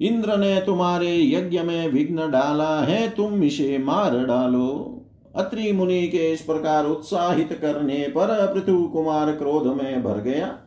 इंद्र 0.00 0.36
ने 0.36 0.60
तुम्हारे 0.60 1.30
यज्ञ 1.30 1.60
में 1.60 1.88
विघ्न 1.88 2.30
डाला 2.30 2.80
है, 2.80 3.08
तुम 3.08 3.42
इसे 3.42 3.78
मार 3.78 4.26
डालो। 4.26 5.02
अत्रि 5.36 5.72
मुनि 5.72 6.08
के 6.08 6.32
इस 6.32 6.40
प्रकार 6.40 6.86
उत्साहित 6.86 7.52
करने 7.52 8.06
पर 8.08 8.54
पृथु 8.54 8.84
कुमार 8.84 9.32
क्रोध 9.32 9.66
में 9.66 10.02
भर 10.02 10.20
गया। 10.20 10.58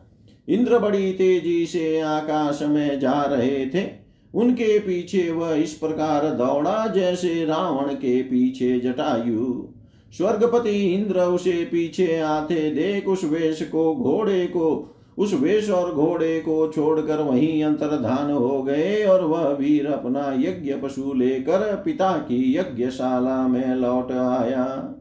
इंद्र 0.48 0.78
बड़ी 0.78 1.12
तेज़ी 1.12 1.66
से 1.66 2.00
आकाश 2.00 2.62
में 2.62 3.00
जा 3.00 3.22
रहे 3.22 3.66
थे। 3.66 3.99
उनके 4.34 4.78
पीछे 4.78 5.30
वह 5.30 5.52
इस 5.52 5.74
प्रकार 5.74 6.30
दौड़ा 6.30 6.86
जैसे 6.86 7.44
रावण 7.44 7.94
के 7.94 8.22
पीछे 8.22 8.80
जटायु। 8.80 9.68
स्वर्गपति 10.16 10.94
इंद्र 10.94 11.20
उसे 11.20 11.64
पीछे 11.64 12.18
आते 12.18 12.70
देख 12.70 13.08
उस 13.08 13.24
वेश 13.24 13.62
को, 13.62 13.94
घोड़े 13.96 14.46
को, 14.46 14.96
उस 15.18 15.34
वेश 15.34 15.70
और 15.70 15.94
घोड़े 15.94 16.40
को 16.40 16.72
छोड़कर 16.72 17.22
वहीं 17.22 17.64
अंतर्धान 17.64 18.30
हो 18.30 18.62
गए 18.62 19.04
और 19.04 19.24
वह 19.24 19.48
वीर 19.48 19.86
अपना 19.86 20.32
यज्ञ 20.38 20.74
पशु 20.74 21.14
लेकर 21.14 21.82
पिता 21.84 22.12
की 22.12 22.56
यज्ञशाला 22.56 23.48
में 23.48 23.74
लौट 23.74 24.12
आया। 24.12 24.94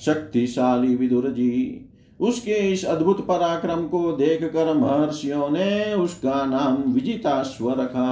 शक्तिशाली 0.00 0.96
विदुर 0.96 1.30
जी 1.30 1.84
उसके 2.22 2.72
इस 2.72 2.84
अद्भुत 2.84 3.26
पराक्रम 3.26 3.88
को 3.88 4.12
देखकर 4.12 4.74
महर्षियों 4.74 5.50
ने 5.50 5.94
उसका 5.94 6.46
नाम 6.46 6.92
विजिताश्व 6.92 7.70
रखा। 7.70 8.10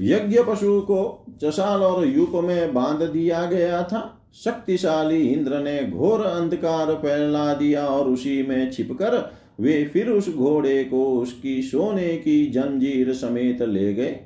यज्ञ 0.00 0.42
पशु 0.42 0.80
को 0.80 1.24
चशाल 1.42 1.82
और 1.82 2.06
यूप 2.08 2.32
में 2.34 2.74
बाँध 2.74 3.02
दिया 3.02 3.44
गया 3.44 3.82
था। 3.82 4.16
शक्तिशाली 4.44 5.20
इंद्र 5.28 5.58
ने 5.58 5.90
घोर 5.90 6.20
अंधकार 6.22 6.94
फैला 6.94 7.54
दिया 7.54 7.86
और 7.86 8.08
उसी 8.08 8.42
में 8.42 8.70
छिपकर 8.70 9.32
वे 9.60 9.84
फिर 9.84 10.08
उस 10.08 10.34
घोड़े 10.34 10.84
को 10.84 11.18
उसकी 11.18 11.62
सोने 11.62 12.08
की 12.08 12.46
जंजीर 12.46 13.12
समेत 13.12 13.62
ले 13.62 13.94
गए। 13.94 14.20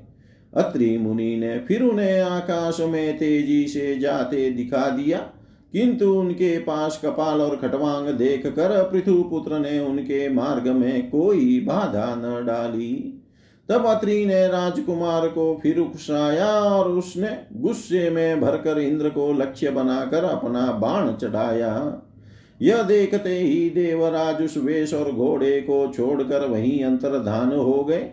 अत्रि 0.57 0.99
मुनि 0.99 1.37
ने 1.37 1.59
फिर 1.59 1.83
उन्हें 1.83 2.21
आकाश 2.21 2.81
में 2.81 3.19
तेज़ी 3.19 3.67
से 3.67 3.99
जाते 3.99 4.51
दिखा 4.51 4.89
दिया। 4.91 5.31
किंतु 5.75 6.13
उनके 6.15 6.59
पास 6.59 7.01
कपाल 7.05 7.41
और 7.41 7.57
खटवांग 7.57 8.09
देख 8.09 8.47
कर 8.47 8.83
पृथु 8.83 9.23
पुत्र 9.23 9.59
ने 9.59 9.79
उनके 9.81 10.29
मार्ग 10.29 10.69
में 10.69 11.11
कोई 11.11 11.61
बाधा 11.61 12.15
न 12.15 12.45
डाली। 12.47 13.21
तब 13.69 13.87
अत्रि 13.87 14.25
ने 14.27 14.47
राजकुमार 14.49 15.29
को 15.29 15.59
फिर 15.63 15.79
उकसाया 15.79 16.47
और 16.47 16.89
उसने 16.89 17.29
गुस्से 17.57 18.11
में 18.11 18.41
भरकर 18.41 18.79
इंद्र 18.79 19.09
को 19.09 19.33
लक्ष्य 19.33 19.71
बनाकर 19.71 20.25
अपना 20.25 20.67
बाण 20.73 21.13
चढ़ाया। 21.13 22.03
यह 22.63 22.83
देखते 22.83 23.39
ही 23.39 23.71
देवराज 23.71 24.43
उस 24.43 24.57
वेश 24.57 24.95
और 24.95 25.13
घोड़े 25.13 25.61
को 25.61 25.87
छोड़कर 25.97 26.47
वहीं 26.47 26.85
अंतर्धान 26.85 27.53
हो 27.53 27.85
गए। 27.85 28.11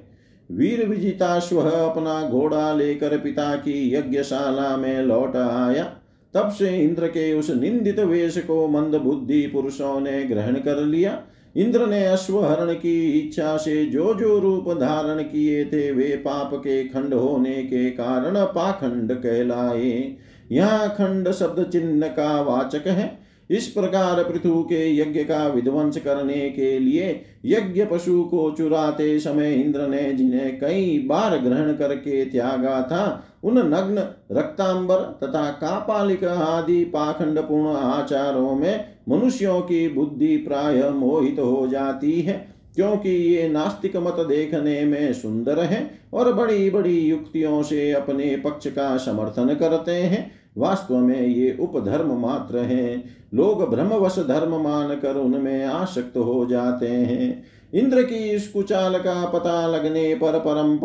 वीर 0.50 0.88
विजिताश्व 0.88 1.62
अपना 1.62 2.22
घोड़ा 2.30 2.74
लेकर 2.74 3.18
पिता 3.18 3.56
की 3.56 3.96
यज्ञशाला 3.96 4.78
में 4.78 5.02
लौट 5.02 5.36
आया। 5.36 5.92
तब 6.34 6.50
से 6.50 6.70
इंद्र 6.78 7.08
के 7.08 7.34
उस 7.34 7.50
निंदित 7.50 8.00
वेश 8.00 8.38
को 8.38 8.68
मंद 8.68 8.96
बुद्धि 8.96 9.48
पुरुषों 9.48 10.00
ने 10.00 10.24
ग्रहण 10.24 10.54
कर 10.54 10.82
लिया। 10.82 11.22
इंद्र 11.56 11.88
ने 11.88 12.06
अश्वहरण 12.06 12.74
की 12.74 13.20
इच्छा 13.20 13.58
से 13.58 13.86
जो 13.86 14.14
जो 14.14 14.40
रूप 14.40 14.70
धारण 14.70 15.24
किए 15.24 15.66
थे, 15.66 15.92
वे 15.92 16.04
पाप 16.04 16.52
के 16.54 16.84
खंड 16.84 17.14
होने 17.14 17.64
के 17.64 17.90
कारण 17.90 18.36
पाखंड 18.36 19.14
कहलाए। 19.14 20.16
यहाँ 20.52 20.90
खंड 20.90 21.32
शब्द 21.32 21.70
चिन्ह 21.72 22.08
का 22.08 22.42
वाचक 22.42 22.88
है। 22.88 23.20
इस 23.50 23.68
प्रकार 23.68 24.24
पृथु 24.24 24.64
के 24.64 24.98
यज्ञ 24.98 25.24
का 25.24 25.48
विध्वंस 25.48 25.98
करने 25.98 26.50
के 26.50 26.80
लिए 26.80 27.22
यज्ञ 27.46 27.86
पशु 27.86 28.24
को 28.24 28.52
चुराते 28.52 29.20
समय 29.20 29.54
इंद्र 29.54 29.88
ने 29.88 30.14
जिन्हें 30.14 30.60
कई 30.60 31.06
बार 31.08 31.38
ग्रहण 31.38 31.74
करके 31.74 32.26
त्यागा 32.26 32.82
था 32.82 33.28
उन 33.44 33.58
नग्न 33.68 34.08
रक्तांबर 34.32 35.02
तथा 35.24 35.50
कापालिक 35.52 36.24
आदि 36.24 36.84
पाखंड 36.86 37.40
पूर्ण 37.40 37.76
आचारों 37.76 38.56
में 38.56 38.86
मनुष्यों 39.10 39.60
की 39.62 39.88
बुद्धि 39.90 40.36
प्राय 40.38 40.90
मोहित 40.90 41.40
हो 41.40 41.68
जाती 41.68 42.22
है, 42.22 42.34
क्योंकि 42.76 43.10
ये 43.10 43.48
नास्तिक 43.50 43.96
मत 43.98 44.20
देखने 44.20 44.84
में 44.86 45.14
सुंदर 45.14 45.60
है 45.60 45.90
और 46.14 46.32
बड़ी 46.34 46.70
बड़ी 46.70 47.00
युक्तियों 47.00 47.62
से 47.64 47.92
अपने 47.92 48.36
पक्ष 48.36 48.68
का 48.68 48.96
समर्थन 48.98 49.54
करते 49.56 49.96
हैं। 49.96 50.30
वास्तव 50.58 50.98
में 50.98 51.22
ये 51.22 51.58
उपधर्म 51.62 52.14
मात्र 52.20 52.60
हैं। 52.60 53.04
लोग 53.34 53.70
भ्रमवश 53.70 54.18
धर्म 54.20 54.56
मान 54.62 54.96
कर 54.96 55.16
उनमें 55.16 55.66
आसक्त 55.66 56.18
हो 56.18 56.46
जाते 56.46 56.88
हैं। 56.88 57.44
इंद्र 57.74 58.04
की 58.04 58.30
इस 58.30 58.48
कुचाल 58.48 58.98
का 58.98 59.26
पता 59.26 59.68
लगने 59.68 60.16
पर 60.16 60.40
परम 60.40 60.78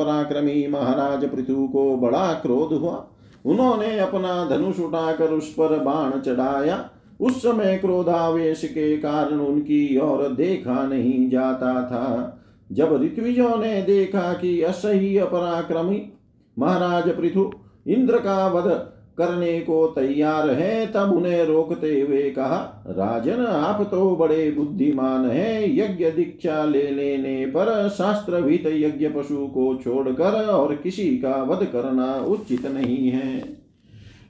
महाराज 0.73 1.31
पृथु 1.31 1.69
को 1.69 1.97
बड़ा 1.97 2.33
क्रोध 2.33 2.77
हुआ। 2.77 3.09
उन्होंने 3.47 3.99
अपना 3.99 4.49
धनुष 4.49 4.81
उठाकर 4.81 5.25
उस 5.25 5.53
पर 5.53 5.79
बाण 5.79 6.21
चढ़ाया। 6.21 6.91
उस 7.21 7.43
समय 7.43 7.77
क्रोधावेश 7.77 8.65
के 8.65 8.97
कारण 8.97 9.39
उनकी 9.39 9.99
ओर 9.99 10.29
देखा 10.29 10.87
नहीं 10.87 11.31
जाता 11.31 11.83
था। 11.83 12.39
जब 12.73 13.03
ऋत्विजों 13.03 13.57
ने 13.57 13.83
देखा 13.83 14.33
कि 14.33 14.63
असह्य 14.63 15.25
पराक्रमी 15.25 16.13
महाराज 16.59 17.17
पृथु 17.17 17.53
इंद्र 17.87 18.19
का 18.19 18.49
वध 18.49 18.96
करने 19.19 19.61
को 19.61 19.87
तैयार 19.87 20.51
है, 20.51 20.87
तब 20.87 21.13
उन्हें 21.13 21.45
रोकते 21.45 22.01
हुए 22.01 22.31
कहा, 22.31 22.85
राजन, 22.89 23.45
आप 23.47 23.89
तो 23.91 24.17
बड़े 24.17 24.51
बुद्धिमान 24.51 25.31
हैं, 25.31 25.77
यज्ञ 25.77 26.11
दीक्षा 26.11 26.65
ले 26.65 26.91
लेने 26.91 27.47
पर 27.47 27.89
शास्त्र 27.89 28.41
भीत 28.41 28.67
यज्ञ 28.67 29.09
पशु 29.09 29.47
को 29.47 29.75
छोड़कर 29.85 30.45
और 30.47 30.75
किसी 30.75 31.09
का 31.17 31.43
वध 31.43 31.67
करना 31.67 32.15
उचित 32.15 32.67
नहीं 32.67 33.09
है। 33.09 33.57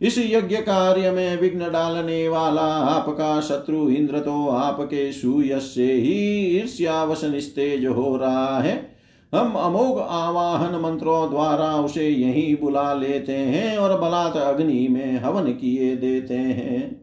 इस 0.02 0.18
यज्ञ 0.18 0.56
कार्य 0.56 1.10
में 1.10 1.40
विघ्न 1.40 1.58
डालने 1.58 2.28
वाला 2.28 2.66
आपका 2.86 3.40
शत्रु 3.40 3.88
इंद्र 3.88 4.18
तो 4.18 4.48
आपके 4.48 5.12
सुयश 5.12 5.62
से 5.62 5.92
ही 5.92 6.46
ईर्ष्यावश 6.56 7.24
निस्तेज 7.24 7.86
हो 7.86 8.16
रहा 8.16 8.60
है। 8.60 8.95
हम 9.32 9.54
अमोघ 9.54 9.98
आवाहन 9.98 10.80
मंत्रों 10.80 11.30
द्वारा 11.30 11.74
उसे 11.76 12.08
यहीं 12.08 12.56
बुला 12.56 12.92
लेते 12.94 13.32
हैं 13.32 13.76
और 13.78 14.00
बलात् 14.00 14.36
अग्नि 14.36 14.86
में 14.90 15.18
हवन 15.18 15.52
किए 15.52 15.96
देते 15.96 16.34
हैं। 16.34 17.00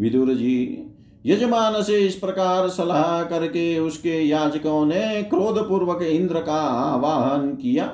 विदुर 0.00 0.34
जी, 0.34 0.86
यजमान 1.26 1.82
से 1.82 1.98
इस 1.98 2.14
प्रकार 2.14 2.68
सलाह 2.68 3.22
करके 3.22 3.78
उसके 3.78 4.20
याजकों 4.20 4.84
ने 4.86 5.22
क्रोध 5.22 5.68
पूर्वक 5.68 6.02
इंद्र 6.02 6.40
का 6.40 6.60
आवाहन 6.92 7.48
किया। 7.54 7.92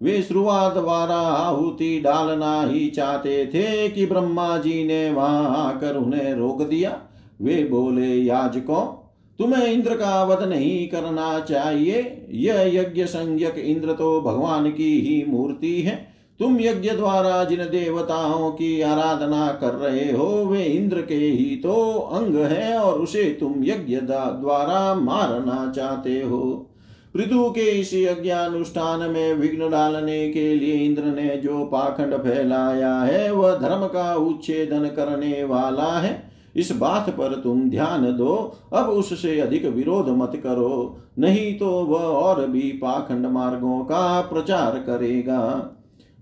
वे 0.00 0.22
शुरुआत 0.22 0.72
द्वारा 0.72 1.16
आहुति 1.16 2.00
डालना 2.00 2.62
ही 2.62 2.88
चाहते 2.88 3.46
थे 3.46 3.88
कि 3.88 4.06
ब्रह्मा 4.06 4.56
जी 4.58 4.84
ने 4.84 5.10
वहाँ 5.10 5.56
आकर 5.56 5.96
उन्हें 5.96 6.34
रोक 6.34 6.62
दिया। 6.62 6.98
वे 7.42 7.64
बोले, 7.64 8.14
याजकों 8.14 9.03
तुम्हें 9.38 9.66
इंद्र 9.66 9.94
का 9.94 10.24
वध 10.24 10.48
नहीं 10.48 10.88
करना 10.88 11.40
चाहिए। 11.40 12.26
यह 12.30 12.60
यज्ञ 12.74 13.04
संज्ञक 13.04 13.58
इंद्र 13.58 13.92
तो 13.92 14.20
भगवान 14.20 14.70
की 14.70 15.00
ही 15.00 15.24
मूर्ति 15.28 15.80
है। 15.82 16.14
तुम 16.40 16.60
यज्ञ 16.60 16.90
द्वारा 16.90 17.44
जिन 17.44 17.58
देवताओं 17.58 18.50
की 18.50 18.80
आराधना 18.80 19.46
कर 19.60 19.74
रहे 19.74 20.12
हो, 20.12 20.26
वे 20.26 20.62
इंद्र 20.62 21.02
के 21.02 21.14
ही 21.14 21.56
तो 21.56 21.92
अंग 22.12 22.36
है 22.36 22.78
और 22.78 23.00
उसे 23.00 23.24
तुम 23.40 23.54
यज्ञ 23.64 23.96
द्वारा 23.96 24.94
मारना 24.94 25.72
चाहते 25.76 26.20
हो। 26.22 26.70
पृथु 27.14 27.50
के 27.50 27.80
इस 27.80 27.94
यज्ञानुष्ठान 27.94 29.10
में 29.10 29.34
विघ्न 29.34 29.70
डालने 29.70 30.28
के 30.30 30.54
लिए 30.54 30.74
इंद्र 30.74 31.02
ने 31.02 31.36
जो 31.36 31.64
पाखंड 31.64 32.14
फैलाया 32.14 32.94
है, 32.94 33.32
वह 33.32 33.56
धर्म 33.56 33.86
का 33.86 34.14
उच्छेदन 34.14 34.86
करने 34.86 35.44
वाला 35.44 35.98
है। 36.00 36.33
इस 36.56 36.70
बात 36.72 37.10
पर 37.10 37.34
तुम 37.34 37.68
ध्यान 37.70 38.04
दो। 38.16 38.34
अब 38.72 38.88
उससे 38.88 39.38
अधिक 39.40 39.64
विरोध 39.66 40.08
मत 40.08 40.32
करो, 40.36 40.96
नहीं 41.18 41.54
तो 41.58 41.70
वह 41.84 42.00
और 42.00 42.46
भी 42.46 42.70
पाखंड 42.82 43.26
मार्गों 43.26 43.78
का 43.84 44.20
प्रचार 44.20 44.78
करेगा। 44.78 45.40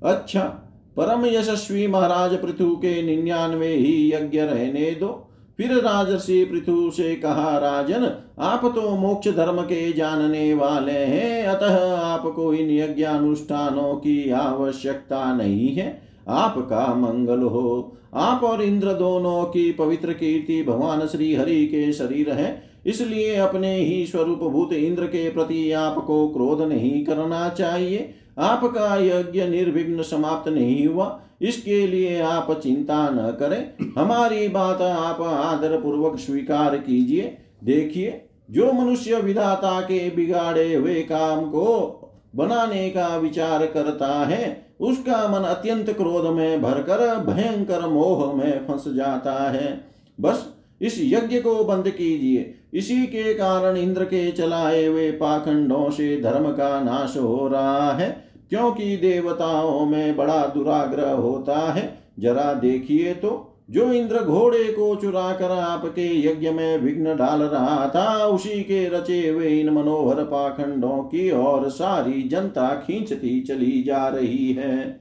अच्छा 0.03 0.43
परम 0.97 1.26
यशस्वी 1.26 1.87
महाराज 1.87 2.35
पृथु 2.43 2.74
के 2.76 3.03
निन्यानवे 3.03 3.74
ही 3.74 4.12
यज्ञ 4.12 4.41
रहने 4.41 4.91
दो। 4.91 5.28
फिर 5.59 5.72
राजर्षि 5.74 6.45
पृथु 6.45 6.91
से 6.91 7.14
कहा, 7.16 7.57
राजन, 7.59 8.05
आप 8.39 8.64
तो 8.64 8.97
मोक्ष 8.97 9.28
धर्म 9.28 9.61
के 9.62 9.93
जानने 9.93 10.55
वाले 10.55 10.93
हैं, 10.93 11.45
अतः 11.47 11.97
आपको 11.97 12.53
इन 12.55 12.70
यज्ञानुष्ठानों 12.70 13.95
की 13.95 14.30
आवश्यकता 14.30 15.35
नहीं 15.37 15.68
है। 15.68 16.12
आपका 16.29 16.95
मंगल 16.95 17.43
हो। 17.43 17.97
आप 18.14 18.45
और 18.45 18.62
इंद्र 18.62 18.93
दोनों 18.93 19.45
की 19.45 19.73
पवित्र 19.73 20.12
कीर्ति 20.12 20.62
भगवान 20.62 21.07
श्री 21.07 21.35
हरि 21.35 21.66
के 21.66 21.93
शरीर 21.93 22.31
है। 22.31 22.62
इसलिए 22.87 23.37
अपने 23.37 23.77
ही 23.77 24.07
स्वरूप 24.07 24.39
भूत 24.39 24.73
इंद्र 24.73 25.07
के 25.07 25.31
प्रति 25.31 25.73
आपको 25.73 26.29
क्रोध 26.29 26.61
नहीं 26.61 27.05
करना 27.05 27.49
चाहिए। 27.49 28.14
आपका 28.39 28.97
यज्ञ 28.97 29.45
निर्विघ्न 29.45 30.03
समाप्त 30.03 30.49
नहीं 30.49 30.87
हुआ। 30.87 31.20
इसके 31.43 31.87
लिए 31.87 32.20
आप 32.20 32.61
चिंता 32.62 33.09
न 33.11 33.37
करें। 33.41 33.87
हमारी 33.99 34.49
बात 34.49 34.83
आप 34.83 35.20
आदर 35.20 35.81
पूर्वक 35.81 36.18
स्वीकार 36.18 36.77
कीजिए। 36.77 37.39
देखिए, 37.64 38.25
जो 38.51 38.73
मनुष्य 38.73 39.16
विधाता 39.16 39.81
के 39.81 40.11
बिगाड़े 40.11 40.75
हुए 40.75 40.95
काम 40.95 41.45
को 41.45 41.99
बनाने 42.37 42.91
का 42.91 43.16
विचार 43.16 43.66
करता 43.66 44.25
है 44.25 44.72
उसका 44.83 45.28
मन 45.28 45.45
अत्यंत 45.45 45.91
क्रोध 45.91 46.26
में 46.35 46.62
भरकर, 46.62 47.16
भयंकर 47.18 47.87
मोह 47.87 48.35
में 48.35 48.66
फंस 48.66 48.85
जाता 48.89 49.51
है। 49.51 49.85
बस, 50.20 50.49
इस 50.80 50.99
यज्ञ 51.01 51.41
को 51.41 51.64
बंद 51.64 51.89
कीजिए। 51.89 52.55
इसी 52.74 53.07
के 53.07 53.35
कारण 53.35 53.76
इंद्र 53.76 54.05
के 54.05 54.30
चलाए 54.33 54.87
हुए 54.87 55.11
पाखंडों 55.11 55.91
से 55.91 56.20
धर्म 56.20 56.51
का 56.53 56.80
नाश 56.80 57.16
हो 57.16 57.49
रहा 57.49 57.93
है, 57.93 58.24
क्योंकि 58.51 58.97
देवताओं 58.97 59.87
में 59.87 60.16
बड़ा 60.16 60.47
दुराग्रह 60.47 61.11
होता 61.11 61.59
है। 61.72 61.99
जरा 62.18 62.53
देखिए 62.55 63.14
तो 63.14 63.51
जो 63.71 63.93
इंद्र 63.93 64.19
घोड़े 64.19 64.65
को 64.65 64.97
चुरा 64.97 65.33
कर 65.33 65.51
आपके 65.51 66.29
यज्ञ 66.29 66.51
में 66.51 66.79
विघ्न 66.79 67.17
डाल 67.17 67.43
रहा 67.43 67.89
था। 67.89 68.27
उसी 68.27 68.63
के 68.63 68.89
रचे 68.89 69.29
हुए 69.29 69.49
इन 69.49 69.71
मनोहर 69.71 70.25
पाखंडों 70.25 71.03
की 71.03 71.31
और 71.31 71.71
सारी 71.71 72.23
जनता 72.23 72.69
खींचती 72.87 73.41
चली 73.41 73.83
जा 73.83 74.09
रही 74.09 74.53
है। 74.53 75.01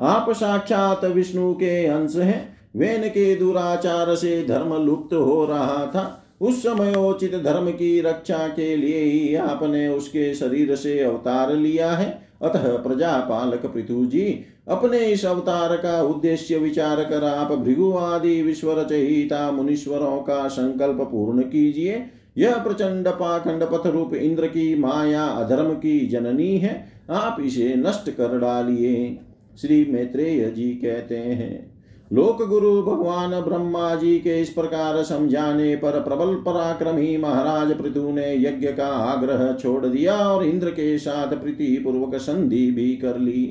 आप 0.00 0.30
साक्षात 0.30 1.04
विष्णु 1.04 1.54
के 1.54 1.86
अंश 1.86 2.16
हैं। 2.16 2.56
वेन 2.76 3.08
के 3.08 3.36
दुराचार 3.36 4.14
से 4.14 4.44
धर्म 4.48 4.84
लुप्त 4.84 5.14
हो 5.14 5.44
रहा 5.44 5.86
था। 5.86 6.18
उस 6.40 6.62
समय 6.62 6.94
उचित 6.94 7.34
धर्म 7.34 7.70
की 7.70 8.00
रक्षा 8.00 8.48
के 8.48 8.76
लिए 8.76 9.02
ही 9.02 9.34
आपने 9.34 9.88
उसके 9.88 10.34
शरीर 10.34 10.76
से 10.76 10.98
अवतार 10.98 11.56
लिया 11.56 11.90
है। 11.92 12.28
अतः 12.42 12.76
प्रजापालक 12.76 13.66
पृथु 13.66 14.06
जी 14.06 14.44
अपने 14.66 14.98
इस 14.98 15.24
अवतार 15.24 15.76
का 15.76 16.00
उद्देश्य 16.02 16.58
विचार 16.58 17.02
कर 17.04 17.24
आप 17.24 17.52
भृगु 17.52 17.92
आदि 17.92 18.42
विश्व 18.42 18.72
रचयिता 18.80 19.50
मुनीश्वरों 19.50 20.16
का 20.18 20.46
संकल्प 20.48 21.00
पूर्ण 21.02 21.42
कीजिए। 21.42 22.02
यह 22.38 22.56
प्रचंड 22.56 23.08
पाखंड 23.08 23.62
पथ 23.62 23.86
रूप 23.86 24.14
इंद्र 24.14 24.46
की 24.46 24.74
माया 24.74 25.24
अधर्म 25.24 25.72
की 25.74 25.98
जननी 26.06 26.56
है। 26.58 26.92
आप 27.10 27.36
इसे 27.40 27.74
नष्ट 27.76 28.10
कर 28.10 28.38
डालिए। 28.38 29.18
श्री 29.60 29.84
मैत्रेय 29.84 30.44
जी 30.50 30.70
कहते 30.74 31.16
हैं, 31.16 31.72
लोक 32.12 32.42
गुरु 32.48 32.82
भगवान 32.82 33.40
ब्रह्मा 33.40 33.94
जी 33.94 34.18
के 34.18 34.40
इस 34.40 34.50
प्रकार 34.50 35.02
समझाने 35.02 35.74
पर 35.76 36.00
प्रबल 36.00 36.34
पराक्रमी 36.34 37.16
महाराज 37.16 37.72
पृथु 37.78 38.08
ने 38.12 38.34
यज्ञ 38.34 38.68
का 38.68 38.86
आग्रह 38.86 39.52
छोड़ 39.52 39.86
दिया 39.86 40.14
और 40.14 40.44
इंद्र 40.44 40.70
के 40.70 40.98
साथ 40.98 41.34
प्रीति 41.34 41.76
पूर्वक 41.84 42.16
संधि 42.16 42.70
भी 42.70 42.96
कर 42.96 43.18
ली। 43.18 43.44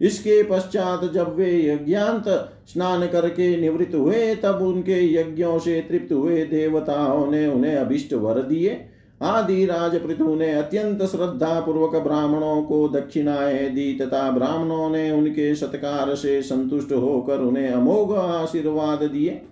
इसके 0.00 0.42
पश्चात 0.42 1.12
जब 1.12 1.36
वे 1.36 1.66
यज्ञांत 1.66 2.24
स्नान 2.66 3.06
करके 3.06 3.56
निवृत्त 3.56 3.94
हुए, 3.94 4.34
तब 4.34 4.62
उनके 4.62 5.14
यज्ञों 5.14 5.58
से 5.58 5.80
तृप्त 5.80 6.12
हुए 6.12 6.44
देवताओं 6.44 7.30
ने 7.30 7.46
उन्हें 7.46 7.76
अभिष्ट 7.76 8.14
वर 8.14 8.42
दिए। 8.42 8.80
आदि 9.22 9.66
राज 9.66 9.96
पृथु 9.96 10.34
ने 10.34 10.52
अत्यंत 10.52 11.02
श्रद्धा 11.02 11.60
पूर्वक 11.60 11.96
ब्राह्मणों 11.96 12.62
को 12.62 12.88
दक्षिणाएँ 12.88 13.70
दी 13.70 13.92
तथा 13.94 14.30
ब्राह्मणों 14.30 14.90
ने 14.90 15.10
उनके 15.10 15.54
सत्कार 15.54 16.14
से 16.14 16.42
संतुष्ट 16.42 16.92
होकर 16.92 17.38
उन्हें 17.38 17.68
अमोघ 17.68 18.12
आशीर्वाद 18.12 19.02
दिए। 19.02 19.42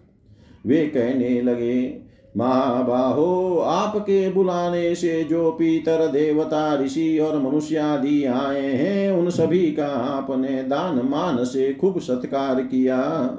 वे 0.67 0.87
कहने 0.87 1.43
लगे 1.43 2.01
महाबाहो 2.37 3.59
आपके 3.59 4.31
बुलाने 4.31 4.95
से 4.95 5.25
जो 5.25 5.51
पीतर 5.51 6.07
देवता, 6.07 6.83
ऋषि 6.83 7.19
और 7.19 7.43
मनुष्य 7.43 7.77
आदि 7.77 8.25
आए 8.25 8.73
हैं, 8.73 9.13
उन 9.13 9.31
सभी 9.31 9.73
का 9.73 9.87
आपने 9.87 10.63
दान 10.63 10.97
मान 10.97 11.45
से 11.45 11.75
खूब 11.75 11.99
सत्कार 11.99 12.63
किया। 12.63 13.31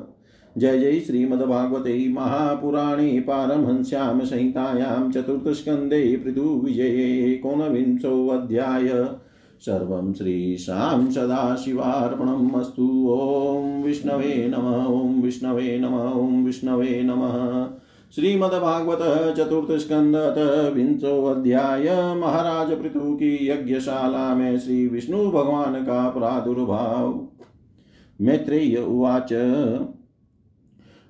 जय 0.58 0.80
जय 0.80 1.00
श्रीमद्भागवते 1.00 2.10
महापुराणे 2.10 3.20
पारमहंस्यां 3.20 4.26
संहितायां 4.26 5.12
चतुर्थस्कन्धे 5.12 6.18
पृथुविजये 6.18 7.32
एकोनविंशोऽध्याय। 7.32 9.08
सर्वं 9.62 10.14
श्रीशां 10.14 11.12
सदाशिवार्पणम् 11.12 12.56
अस्तु। 12.56 13.18
ॐ 13.20 13.84
विष्णवे 13.84 14.48
नमः, 14.48 14.86
ॐ 14.86 15.22
विष्णवे 15.22 15.80
नमः, 15.80 16.12
ॐ 16.12 16.46
विष्णवे 16.46 17.02
नमः। 17.04 17.70
श्रीमद्भागवत 18.16 19.38
चतुर्थस्कंद 19.38 20.16
विंशोऽध्याय 20.74 22.16
महाराज 22.16 22.72
पृथु 22.72 23.00
की 23.00 23.50
यज्ञशाला 23.50 24.36
में 24.36 24.60
श्री 24.60 24.88
विष्णु 24.88 25.32
भगवान 25.32 25.76
का 25.76 26.10
प्रादुर्भाव। 26.10 27.28
मैत्रेय 28.22 28.78
उवाच, 28.78 29.34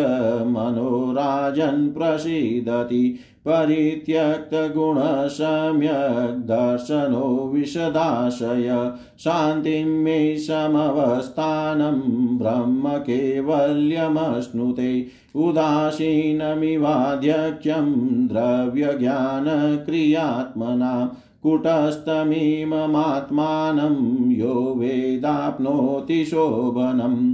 मनोराजन् 0.48 1.94
प्रसीदति। 1.94 3.20
परित्यक्तगुणसम्यक् 3.48 6.48
दर्शनो 6.48 7.52
विशदाशय 7.54 8.94
शान्तिं 9.20 9.86
मे 9.86 10.38
समवस्थानं 10.38 12.38
ब्रह्म 12.38 12.90
कैवल्यमश्नुते। 12.90 15.08
उदासीनमिवाध्यक्ष्यं 15.36 18.28
द्रव्यज्ञानक्रियात्मनां। 18.28 21.08
कुटस्थमिममात्मानं 21.44 24.32
यो 24.32 24.76
वेदाप्नोति 24.78 26.26
शोभनम् 26.26 27.31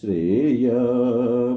श्रेय 0.00 0.70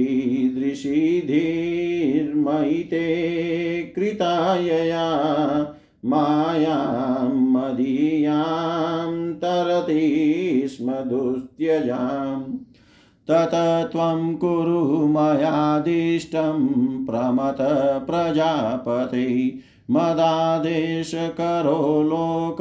ते 2.91 3.05
कृतायया 3.97 5.05
मायां 6.07 7.31
मदीयां 7.53 9.13
तरति 9.45 10.09
स्म 10.69 10.97
दुस्त्यजाम् 11.11 12.50
तत 13.31 13.89
त्वं 13.93 14.37
कुरु 14.37 15.07
मयादिष्टं 15.07 16.67
प्रमत 17.07 17.57
प्रजापते। 18.07 19.55
मदादेशकरो 19.91 22.03
लोक 22.03 22.57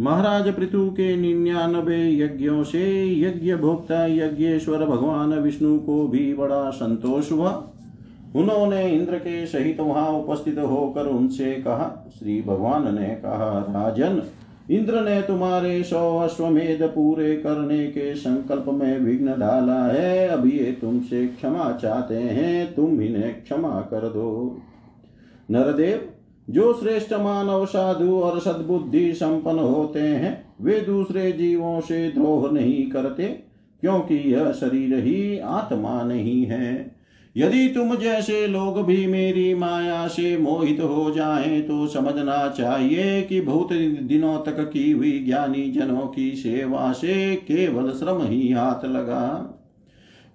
महाराज 0.00 0.48
पृथु 0.48 0.90
के 0.90 1.16
निन्यानबे 1.16 1.98
यज्ञों 2.18 2.64
से 2.64 2.84
यज्ञ 3.20 3.54
भोक्ता 3.54 4.06
यज्ञेश्वर 4.06 4.84
भगवान 4.86 5.34
विष्णु 5.34 5.78
को 5.78 6.08
भी 6.08 6.34
बड़ा 6.34 6.70
संतोष 6.70 7.32
हुआ। 7.32 7.50
उन्होंने 8.36 8.90
इंद्र 8.90 9.18
के 9.18 9.46
सहित 9.46 9.80
वहाँ 9.80 10.08
उपस्थित 10.08 10.58
होकर 10.58 11.06
उनसे 11.06 11.52
कहा, 11.52 12.12
श्री 12.18 12.42
भगवान 12.42 12.94
ने 12.94 13.08
कहा, 13.08 13.58
राजन 13.68 14.22
इंद्र 14.70 15.00
ने 15.00 15.22
तुम्हारे 15.22 15.82
सौ 15.82 16.18
अश्वमेध 16.18 16.82
पूरे 16.82 17.36
करने 17.36 17.86
के 17.86 18.14
संकल्प 18.14 18.64
में 18.68 19.00
विघ्न 19.00 19.26
डाला 19.26 19.84
है। 19.86 20.28
अब 20.28 20.46
ये 20.46 20.78
तुमसे 20.80 21.26
क्षमा 21.26 21.78
चाहते 21.82 22.14
हैं, 22.14 22.74
तुम 22.74 23.00
इन्हें 23.00 23.42
क्षमा 23.42 23.80
कर 23.80 24.08
दो। 24.08 24.60
नरदेव, 25.50 26.08
जो 26.50 26.72
श्रेष्ठ 26.72 27.12
मानव, 27.12 27.66
साधु 27.66 28.20
और 28.20 28.40
सद्बुद्धि 28.40 29.14
संपन्न 29.14 29.58
होते 29.58 30.00
हैं, 30.00 30.44
वे 30.60 30.80
दूसरे 30.80 31.32
जीवों 31.32 31.80
से 31.80 32.10
द्रोह 32.10 32.50
नहीं 32.50 32.90
करते, 32.90 33.24
क्योंकि 33.80 34.14
यह 34.14 34.52
शरीर 34.52 34.98
ही 34.98 35.38
आत्मा 35.38 36.02
नहीं 36.02 36.44
है। 36.46 36.99
यदि 37.36 37.68
तुम 37.68 37.94
जैसे 37.94 38.46
लोग 38.46 38.86
भी 38.86 39.06
मेरी 39.06 39.54
माया 39.54 40.06
से 40.08 40.36
मोहित 40.38 40.80
हो 40.80 41.10
जाएँ 41.10 41.60
तो 41.62 41.86
समझना 41.86 42.48
चाहिए 42.48 43.22
कि 43.22 43.40
बहुत 43.40 43.72
दिनों 44.02 44.38
तक 44.38 44.70
की 44.70 44.90
हुई 44.90 45.18
ज्ञानी 45.18 45.70
जनों 45.70 46.06
की 46.06 46.30
सेवा 46.30 46.92
से 46.92 47.36
केवल 47.36 47.90
श्रम 47.90 48.22
ही 48.22 48.52
हाथ 48.52 48.84
लगा। 48.84 49.56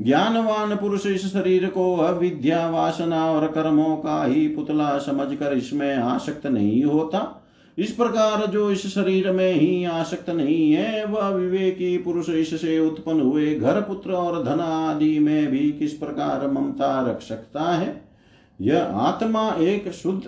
ज्ञानवान 0.02 0.76
पुरुष 0.76 1.06
इस 1.06 1.26
शरीर 1.34 1.66
को 1.66 1.96
अविद्या 1.98 2.70
वासना 2.70 3.32
और 3.32 3.48
कर्मों 3.48 3.98
का 3.98 4.26
ही 4.26 4.48
पुतला 4.48 4.98
समझकर 4.98 5.54
इसमें 5.54 5.96
आसक्त 5.96 6.48
नहीं 6.48 6.84
होता। 6.84 7.42
इस 7.78 7.92
प्रकार 7.92 8.46
जो 8.46 8.72
इस 8.72 8.88
शरीर 8.88 9.32
में 9.32 9.54
ही 9.54 9.86
आसक्त 9.86 10.30
नहीं 10.30 10.72
है, 10.72 11.06
वह 11.06 11.28
विवेकी 11.28 11.98
पुरुष 11.98 12.30
इससे 12.30 12.80
उत्पन्न 12.80 13.22
हुए 13.22 13.56
घर 13.56 13.82
पुत्र 13.82 14.12
और 14.12 14.44
धन 14.44 14.60
आदि 14.60 15.20
में 15.20 15.48
भी 15.48 15.72
किस 15.72 15.94
प्रकार 15.94 16.52
ममता 16.52 17.10
रख 17.10 17.22
सकता 17.22 17.62
है? 17.62 18.02
यह 18.62 18.84
आत्मा 18.84 19.56
एक 19.60 19.92
शुद्ध, 19.92 20.24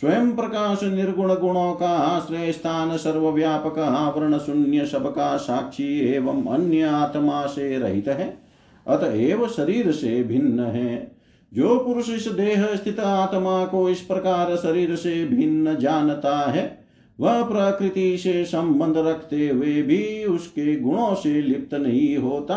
स्वयं 0.00 0.36
प्रकाश 0.36 0.82
निर्गुण 0.82 1.34
गुणों 1.34 1.74
का 1.74 1.88
आश्रय 1.88 2.52
स्थान 2.52 2.96
सर्वव्यापक 2.96 3.78
आवरण 3.78 4.38
शून्य 4.38 4.86
सबका 4.86 5.36
साक्षी 5.36 6.00
एवं 6.00 6.44
अन्य 6.54 6.82
आत्मा 6.82 7.46
से 7.46 7.78
रहित 7.78 8.08
है 8.08 8.38
अतएव 8.86 9.48
शरीर 9.48 9.92
से 9.92 10.22
भिन्न 10.22 10.60
है। 10.60 11.16
जो 11.54 11.78
पुरुष 11.78 12.10
इस 12.10 12.28
देह 12.28 12.76
स्थित 12.76 13.00
आत्मा 13.00 13.64
को 13.64 13.88
इस 13.88 14.00
प्रकार 14.00 14.56
शरीर 14.56 14.96
से 14.96 15.24
भिन्न 15.24 15.76
जानता 15.76 16.38
है 16.50 16.87
वह 17.18 17.42
प्रकृति 17.42 18.18
से 18.18 18.44
संबंध 18.44 18.96
रखते 18.96 19.48
हुए 19.48 19.82
भी 19.82 20.24
उसके 20.24 20.76
गुणों 20.76 21.14
से 21.14 21.42
लिप्त 21.42 21.74
नहीं 21.74 22.16
होता, 22.16 22.54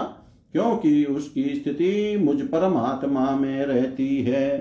क्योंकि 0.54 1.04
उसकी 1.06 1.44
स्थिति 1.56 2.18
मुझ 2.24 2.42
परमात्मा 2.42 3.30
में 3.32 3.66
रहती 3.66 4.22
है। 4.22 4.58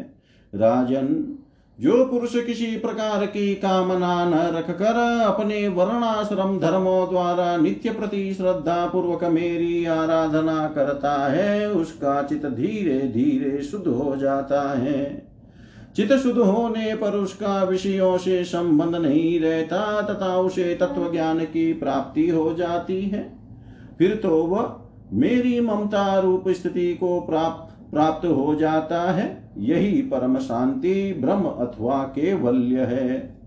राजन, 0.54 1.36
जो 1.78 2.04
पुरुष 2.06 2.36
किसी 2.36 2.66
प्रकार 2.76 3.26
की 3.26 3.54
कामना 3.54 4.24
न 4.24 4.56
रखकर 4.56 4.96
अपने 5.26 5.68
वर्णाश्रम 5.68 6.58
धर्मों 6.58 7.08
द्वारा 7.08 7.56
नित्य 7.56 7.90
प्रति 7.90 8.34
श्रद्धा 8.34 8.86
पूर्वक 8.86 9.24
मेरी 9.24 9.84
आराधना 9.84 10.66
करता 10.68 11.32
है, 11.32 11.70
उसका 11.70 12.22
चित 12.22 12.46
धीरे 12.46 12.98
धीरे 13.08 13.62
शुद्ध 13.62 13.86
हो 13.86 14.16
जाता 14.16 14.78
है। 14.78 15.29
चित 15.96 16.12
शुद्ध 16.12 16.38
होने 16.38 16.94
पर 16.94 17.10
उसका 17.10 17.62
विषयों 17.62 18.18
से 18.18 18.44
संबंध 18.44 18.96
नहीं 18.96 19.40
रहता, 19.40 20.02
तथा 20.02 20.36
उसे 20.36 20.74
तत्व 20.74 21.12
ज्ञान 21.12 21.38
की 21.38 21.72
प्राप्ति 21.72 22.28
हो 22.28 22.54
जाती 22.54 23.02
है। 23.02 23.38
फिर 23.98 24.14
तो 24.14 24.44
वह 24.44 24.76
मेरी 25.12 25.60
ममता 25.60 26.18
रूप 26.18 26.48
स्थिति 26.48 26.94
को 26.94 27.20
प्राप्त 27.20 27.90
प्राप्त 27.90 28.26
हो 28.26 28.54
जाता 28.54 29.10
है। 29.10 29.50
यही 29.58 30.02
परम 30.02 30.38
शांति, 30.38 31.12
ब्रह्म 31.12 31.44
अथवा 31.44 32.02
केवल्य 32.02 32.80
है। 32.80 33.38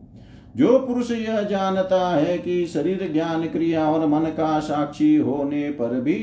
जो 0.55 0.79
पुरुष 0.79 1.11
यह 1.11 1.41
जानता 1.41 2.09
है 2.09 2.37
कि 2.37 2.65
शरीर 2.65 3.09
ज्ञान 3.13 3.43
क्रिया 3.43 3.89
और 3.89 4.07
मन 4.07 4.19
का 4.19 4.59
साक्षी 4.59 5.15
होने 5.15 5.69
पर 5.69 6.01
भी 6.01 6.13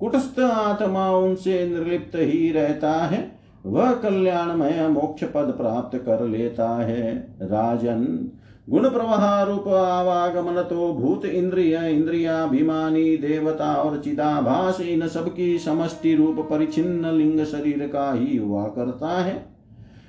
कुटस्थ 0.00 0.40
आत्मा 0.40 1.10
उनसे 1.10 1.66
निर्लिप्त 1.66 2.12
ही 2.14 2.52
रहता 2.52 2.92
है 2.92 3.39
वह 3.66 3.92
कल्याणमय 3.92 4.88
मोक्ष 4.88 5.24
पद 5.24 5.54
प्राप्त 5.56 5.98
कर 5.98 6.24
लेता 6.26 6.68
है। 6.68 7.34
राजन, 7.42 8.30
गुण 8.70 8.88
प्रवाह 8.90 9.42
रूप 9.42 9.68
आवागमन 9.68 10.62
तो 10.62 10.92
भूत 10.92 11.24
इंद्रिय, 11.24 11.76
इंद्रियाभिमानी, 11.90 13.16
देवता 13.16 13.74
और 13.74 14.00
चिदाभास, 14.00 14.80
इन 14.80 15.06
सबकी 15.08 15.58
समष्टि 15.58 16.14
रूप 16.14 16.46
परिचिन्न 16.50 17.06
लिंग 17.06 17.44
शरीर 17.44 17.90
का 17.92 18.12
ही 18.12 18.36
हुआ 18.36 18.64
करता 18.64 19.20
है। 19.22 19.46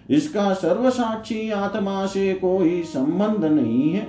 इसका 0.09 0.53
सर्वसाक्षी 0.53 1.51
आत्मा 1.51 2.05
से 2.05 2.33
कोई 2.33 2.81
संबंध 2.83 3.45
नहीं 3.45 3.89
है। 3.91 4.07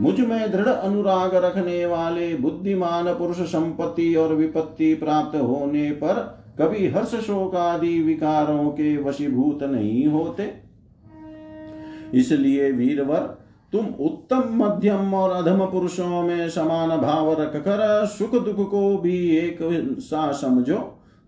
मुझमें 0.00 0.52
दृढ़ 0.52 0.66
अनुराग 0.66 1.34
रखने 1.34 1.86
वाले 1.86 2.34
बुद्धिमान 2.34 3.14
पुरुष 3.14 3.36
संपत्ति 3.36 4.14
और 4.14 4.34
विपत्ति 4.34 4.94
प्राप्त 4.94 5.36
होने 5.36 5.90
पर 5.90 6.45
कभी 6.58 6.86
हर्ष 6.88 7.14
शोक 7.14 7.54
आदि 7.54 8.00
विकारों 8.02 8.70
के 8.70 8.96
वशीभूत 8.96 9.62
नहीं 9.62 10.06
होते। 10.06 10.50
इसलिए 12.14 12.70
वीरवर, 12.72 13.20
तुम 13.72 13.86
उत्तम 14.00 14.42
मध्यम 14.54 15.14
और 15.14 15.30
अधम 15.30 15.64
पुरुषों 15.66 16.22
में 16.22 16.48
समान 16.50 16.96
भाव 16.98 17.32
रखकर 17.42 18.06
सुख 18.06 18.34
दुख 18.44 18.70
को 18.70 18.98
भी 18.98 19.36
एक 19.36 19.58
सा 20.00 20.32
समझो, 20.32 20.76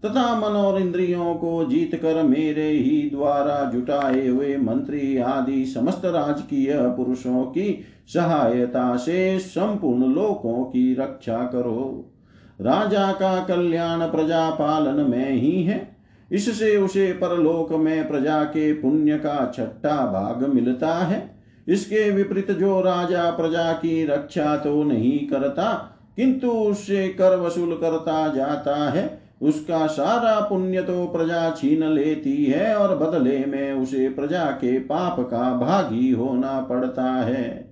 तथा 0.05 0.35
मन 0.41 0.57
और 0.57 0.81
इंद्रियों 0.81 1.35
को 1.35 1.65
जीत 1.65 1.95
कर 1.95 2.23
मेरे 2.23 2.69
ही 2.71 3.11
द्वारा 3.11 3.71
जुटाए 3.71 4.29
हुए 4.29 4.57
मंत्री 4.57 5.19
आदि 5.19 5.65
समस्त 5.67 6.05
राजकीय 6.05 6.75
पुरुषों 6.75 7.45
की 7.45 7.85
सहायता 8.09 8.97
से 8.97 9.39
संपूर्ण 9.39 10.15
लोकों 10.15 10.65
की 10.65 10.95
रक्षा 10.95 11.39
करो। 11.39 12.15
राजा 12.61 13.11
का 13.13 13.39
कल्याण 13.45 14.01
प्रजा 14.01 14.51
पालन 14.51 15.01
में 15.11 15.31
ही 15.31 15.63
है। 15.63 15.97
इससे 16.31 16.77
उसे 16.77 17.13
परलोक 17.13 17.73
में 17.73 18.09
प्रजा 18.09 18.43
के 18.45 18.73
पुण्य 18.73 19.17
का 19.17 19.53
छठा 19.57 19.97
भाग 20.13 20.49
मिलता 20.49 20.95
है। 20.95 21.23
इसके 21.69 22.11
विपरीत 22.11 22.51
जो 22.51 22.81
राजा 22.81 23.31
प्रजा 23.31 23.73
की 23.73 24.05
रक्षा 24.07 24.57
तो 24.57 24.83
नहीं 24.83 25.19
करता, 25.29 25.73
किंतु 26.17 26.51
उससे 26.51 27.09
कर 27.09 27.39
वसूल 27.41 27.75
करता 27.75 28.29
जाता 28.29 28.77
है। 28.91 29.21
उसका 29.43 29.87
सारा 29.87 30.39
पुण्य 30.41 30.83
तो 30.83 31.07
प्रजा 31.07 31.51
छीन 31.51 31.85
लेती 31.85 32.45
है 32.45 32.75
और 32.77 32.97
बदले 32.99 33.39
में 33.45 33.73
उसे 33.73 34.09
प्रजा 34.09 34.45
के 34.45 34.79
पाप 34.79 35.21
का 35.21 35.51
भागी 35.59 36.11
होना 36.11 36.61
पड़ता 36.61 37.11
है। 37.13 37.68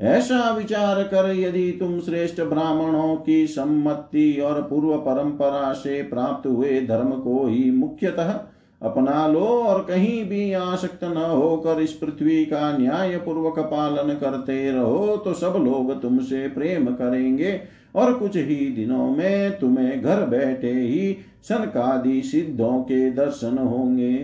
ऐसा 0.00 0.50
विचार 0.50 1.02
कर 1.02 1.34
यदि 1.36 1.76
तुम 1.80 2.00
श्रेष्ठ 2.00 2.40
ब्राह्मणों 2.40 3.16
की 3.16 3.46
सम्मति 3.46 4.40
और 4.40 4.62
पूर्व 4.62 4.96
परंपरा 4.96 5.72
से 5.72 6.02
प्राप्त 6.02 6.46
हुए 6.46 6.80
धर्म 6.80 7.10
को 7.10 7.46
ही 7.46 7.70
मुख्यतः 7.70 8.40
अपना 8.82 9.26
लो 9.26 9.40
और 9.40 9.84
कहीं 9.84 10.24
भी 10.24 10.52
आसक्त 10.52 11.04
न 11.04 11.16
होकर 11.16 11.80
इस 11.80 11.92
पृथ्वी 11.92 12.44
का 12.44 12.78
न्याय 12.78 13.16
पूर्वक 13.16 13.58
पालन 13.58 14.14
करते 14.14 14.70
रहो 14.70 15.16
तो 15.16 15.32
सब 15.32 15.54
लोग 15.64 16.02
तुमसे 16.02 16.48
प्रेम 16.48 16.86
करेंगे 16.86 17.60
और 17.94 18.14
कुछ 18.14 18.36
ही 18.36 18.66
दिनों 18.66 19.10
में 19.10 19.58
तुम्हें 19.58 20.02
घर 20.02 20.24
बैठे 20.26 20.72
ही 20.72 21.16
सनकादि 21.42 22.22
सिद्धों 22.22 22.82
के 22.82 23.10
दर्शन 23.10 23.58
होंगे। 23.58 24.14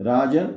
राजन 0.00 0.48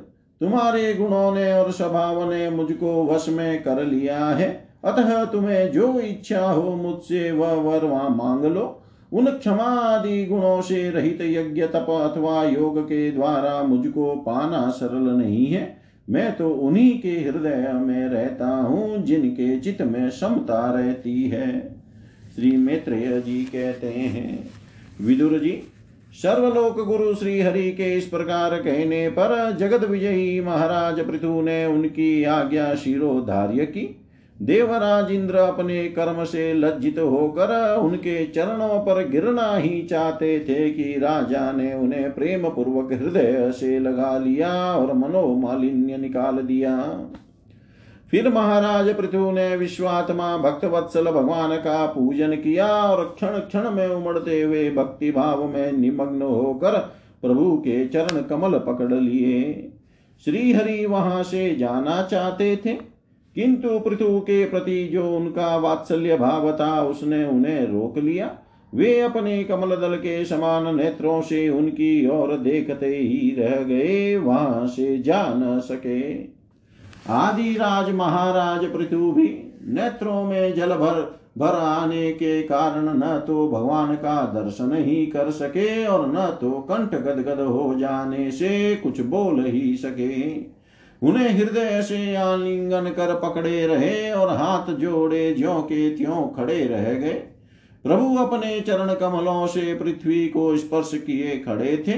तुम्हारे 0.42 0.94
गुणों 0.94 1.34
ने 1.34 1.52
और 1.52 1.72
स्वभाव 1.72 2.32
ने 2.32 2.50
मुझको 2.50 3.04
वश 3.06 3.28
में 3.28 3.62
कर 3.62 3.84
लिया 3.84 4.26
है। 4.26 4.68
अतः 4.84 5.24
तुम्हें 5.24 5.72
जो 5.72 6.00
इच्छा 6.00 6.46
हो 6.50 6.76
मुझसे 6.76 7.30
वह 7.32 7.52
वर 7.52 7.84
वहाँ 7.84 8.10
मांग 8.10 8.44
लो। 8.44 8.82
उन 9.12 9.26
क्षमादि 9.26 10.24
गुणों 10.26 10.60
से 10.62 10.90
रहित 10.90 11.18
यज्ञ, 11.20 11.62
तप 11.62 11.86
अथवा 11.90 12.44
योग 12.44 12.82
के 12.82 13.10
द्वारा 13.10 13.62
मुझको 13.62 14.14
पाना 14.14 14.70
सरल 14.70 15.10
नहीं 15.16 15.46
है। 15.46 15.82
मैं 16.10 16.36
तो 16.36 16.50
उन्हीं 16.50 17.00
के 17.00 17.08
हृदय 17.08 17.72
में 17.72 18.08
रहता 18.08 18.48
हूँ, 18.48 19.02
जिनके 19.02 19.60
चित 19.60 19.82
में 19.82 20.10
समता 20.10 20.70
रहती 20.70 21.22
है। 21.22 21.76
श्री 22.34 22.56
मैत्रेय 22.56 23.20
जी 23.20 23.44
कहते 23.44 23.86
हैं, 23.86 24.50
विदुर 25.00 25.38
जी 25.38 25.62
सर्वलोक 26.14 26.80
गुरु 26.80 27.14
श्री 27.14 27.40
हरि 27.40 27.70
के 27.72 27.92
इस 27.98 28.06
प्रकार 28.06 28.54
कहने 28.54 29.08
पर 29.08 29.56
जगत 29.60 29.84
विजयी 29.84 30.40
महाराज 30.40 31.00
पृथु 31.00 31.40
ने 31.42 31.64
उनकी 31.66 32.24
आज्ञा 32.24 32.74
शिरोधार्य 32.74 33.66
की। 33.66 33.84
देवराज 34.36 35.10
इंद्र 35.12 35.36
अपने 35.36 35.84
कर्म 35.88 36.24
से 36.24 36.52
लज्जित 36.54 36.98
होकर 36.98 37.54
उनके 37.76 38.24
चरणों 38.26 38.78
पर 38.80 39.08
गिरना 39.08 39.56
ही 39.56 39.82
चाहते 39.82 40.38
थे 40.40 40.70
कि 40.70 40.84
राजा 40.98 41.50
ने 41.52 41.72
उन्हें 41.74 42.12
प्रेम 42.14 42.48
पूर्वक 42.48 42.92
हृदय 42.92 43.50
से 43.52 43.78
लगा 43.78 44.16
लिया 44.18 44.52
और 44.74 44.92
मनोमालिन्य 44.94 45.96
निकाल 45.96 46.36
दिया। 46.36 46.76
फिर 48.12 48.28
महाराज 48.28 48.88
पृथु 48.94 49.30
ने 49.30 49.56
विश्वात्मा 49.56 50.36
भक्त 50.36 50.64
वत्सल 50.64 51.04
भगवान 51.04 51.56
का 51.56 51.84
पूजन 51.86 52.34
किया 52.36 52.66
और 52.66 53.04
क्षण 53.16 53.38
क्षण 53.38 53.70
में 53.70 53.86
उमड़ते 53.86 54.40
हुए 54.42 54.70
भक्ति 54.70 55.10
भाव 55.10 55.44
में 55.48 55.72
निमग्न 55.72 56.22
होकर 56.22 56.78
प्रभु 57.22 57.56
के 57.56 57.86
चरण 57.86 58.20
कमल 58.20 58.58
पकड़ 58.58 58.92
लिए। 58.94 59.70
श्री 60.26 60.52
हरि 60.52 60.84
वहाँ 60.86 61.22
से 61.22 61.54
जाना 61.54 62.02
चाहते 62.02 62.56
थे, 62.56 62.72
किंतु 63.36 63.78
पृथु 63.78 64.18
के 64.20 64.44
प्रति 64.44 64.84
जो 64.84 65.08
उनका 65.16 65.56
वात्सल्य 65.56 66.16
भाव 66.16 66.50
था, 66.52 66.82
उसने 66.82 67.24
उन्हें 67.24 67.66
रोक 67.66 67.98
लिया। 67.98 68.30
वे 68.72 69.00
अपने 69.00 69.42
कमल 69.44 69.76
दल 69.76 69.96
के 69.96 70.24
समान 70.24 70.76
नेत्रों 70.76 71.20
से 71.22 71.48
उनकी 71.48 72.06
ओर 72.10 72.36
देखते 72.36 72.86
ही 72.86 73.34
रह 73.38 73.56
गए, 73.62 74.16
वहाँ 74.16 74.66
से 74.66 74.98
जा 74.98 75.24
न 75.28 75.58
सके। 75.60 76.41
आदि 77.08 77.52
राज 77.52 77.90
महाराज 77.94 78.64
पृथु 78.72 79.10
भी 79.12 79.28
नेत्रों 79.68 80.22
में 80.24 80.54
जल 80.54 80.74
भर 80.74 81.00
भर 81.38 81.54
आने 81.56 82.12
के 82.12 82.42
कारण 82.42 82.88
न 82.88 83.18
तो 83.26 83.48
भगवान 83.48 83.94
का 83.94 84.22
दर्शन 84.24 84.74
ही 84.76 85.06
कर 85.06 85.30
सके 85.30 85.86
और 85.86 86.06
न 86.08 86.26
तो 86.40 86.50
कंठ 86.70 86.94
गदगद 86.94 87.40
हो 87.40 87.74
जाने 87.74 88.30
से 88.30 88.74
कुछ 88.76 89.00
बोल 89.00 89.44
ही 89.46 89.76
सके। 89.76 90.32
उन्हें 91.02 91.30
हृदय 91.30 91.82
से 91.82 92.14
आलिंगन 92.14 92.88
कर 92.88 93.14
पकड़े 93.14 93.66
रहे 93.66 94.10
और 94.10 94.36
हाथ 94.36 94.72
जोड़े 94.72 95.32
ज्यो 95.34 95.54
के 95.62 95.88
त्यों 95.96 96.26
खड़े 96.28 96.64
रह 96.64 96.92
गए। 96.94 97.14
प्रभु 97.84 98.16
अपने 98.16 98.60
चरण 98.60 98.94
कमलों 98.94 99.46
से 99.46 99.74
पृथ्वी 99.74 100.26
को 100.28 100.56
स्पर्श 100.56 100.90
किए 100.94 101.38
खड़े 101.38 101.76
थे। 101.88 101.92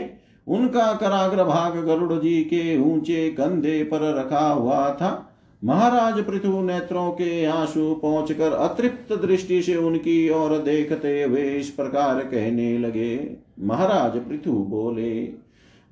उनका 0.46 0.92
कराग्र 0.92 1.44
भाग 1.44 1.76
गरुड़ 1.78 2.12
जी 2.12 2.42
के 2.44 2.76
ऊँचे 2.78 3.28
कंधे 3.30 3.82
पर 3.84 4.14
रखा 4.14 4.48
हुआ 4.48 4.90
था। 4.94 5.30
महाराज 5.62 6.24
पृथु 6.24 6.60
नेत्रों 6.60 7.10
के 7.10 7.44
आँसू 7.44 7.94
पहुंचकर 7.94 8.52
अतृप्त 8.52 9.12
दृष्टि 9.12 9.62
से 9.62 9.76
उनकी 9.76 10.28
ओर 10.30 10.56
देखते 10.58 11.22
हुए 11.22 11.42
इस 11.50 11.70
प्रकार 11.70 12.20
कहने 12.20 12.78
लगे, 12.78 13.36
महाराज 13.60 14.16
पृथु 14.18 14.52
बोले, 14.52 15.32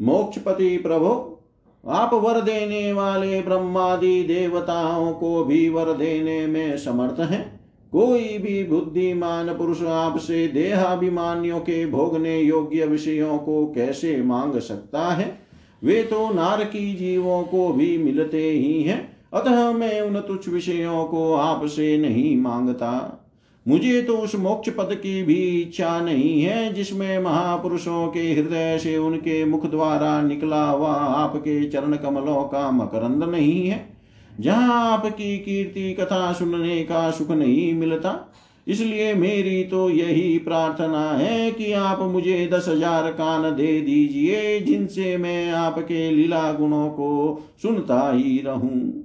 मोक्षपति 0.01 0.77
प्रभो, 0.77 1.39
आप 1.85 2.15
वर 2.15 2.41
देने 2.41 2.93
वाले 2.93 3.41
ब्रह्मादि 3.43 4.23
देवताओं 4.23 5.13
को 5.13 5.45
भी 5.45 5.69
वर 5.69 5.93
देने 5.93 6.47
में 6.47 6.77
समर्थ 6.77 7.21
हैं। 7.21 7.62
कोई 7.93 8.39
भी 8.39 8.65
बुद्धिमान 8.65 9.55
पुरुष 9.55 9.83
आपसे 9.83 10.49
देहाभिमानियों 10.49 11.61
के 11.61 11.87
भोगने 11.87 12.41
योग्य 12.41 12.87
विषयों 12.87 13.39
को 13.39 13.67
कैसे 13.67 14.23
मांग 14.23 14.59
सकता 14.59 15.09
है? 15.09 15.39
वे 15.85 16.03
तो 16.03 16.35
नारकी 16.35 16.95
जीवों 16.95 17.43
को 17.43 17.73
भी 17.73 17.99
मिलते 17.99 18.51
ही 18.51 18.83
हैं, 18.83 19.17
अतः 19.33 19.73
मैं 19.73 20.01
उन 20.01 20.21
तुच्छ 20.21 20.49
विषयों 20.49 21.05
को 21.05 21.35
आपसे 21.35 21.99
नहीं 21.99 22.37
माँगता। 22.37 23.19
मुझे 23.69 24.03
तो 24.03 24.17
उस 24.17 24.35
मोक्ष 24.35 24.71
पद 24.71 24.89
की 24.93 25.23
भी 25.23 25.63
इच्छा 25.63 26.01
नहीं 26.01 26.43
है, 26.43 26.73
जिसमें 26.73 27.19
महापुरुषों 27.19 28.09
के 28.09 28.21
हृदय 28.21 28.79
से 28.79 28.97
उनके 28.97 29.45
मुख 29.45 29.71
द्वारा 29.71 30.23
निकला 30.23 30.65
हुआ 30.65 30.93
आपके 30.93 31.69
चरण 31.69 31.97
कमलों 31.97 32.43
का 32.45 32.71
मकरंद 32.71 33.25
नहीं 33.25 33.67
है। 33.69 33.92
जहाँ 34.41 34.93
आपकी 34.93 35.37
कीर्ति 35.39 35.93
कथा 35.95 36.33
सुनने 36.33 36.83
का 36.83 37.11
सुख 37.11 37.31
नहीं 37.31 37.73
मिलता। 37.75 38.15
इसलिए 38.67 39.13
मेरी 39.15 39.63
तो 39.65 39.89
यही 39.91 40.39
प्रार्थना 40.39 41.11
है 41.11 41.51
कि 41.51 41.73
आप 41.73 42.01
मुझे 42.03 42.47
दस 42.53 42.69
हज़ार 42.69 43.11
कान 43.13 43.43
दे 43.57 43.81
दीजिए, 43.81 44.61
जिनसे 44.61 45.17
मैं 45.17 45.53
आपके 45.53 46.11
लीला 46.11 46.53
गुणों 46.53 46.89
को 46.91 47.41
सुनता 47.63 48.11
ही 48.13 48.39
रहूँ। 48.47 49.02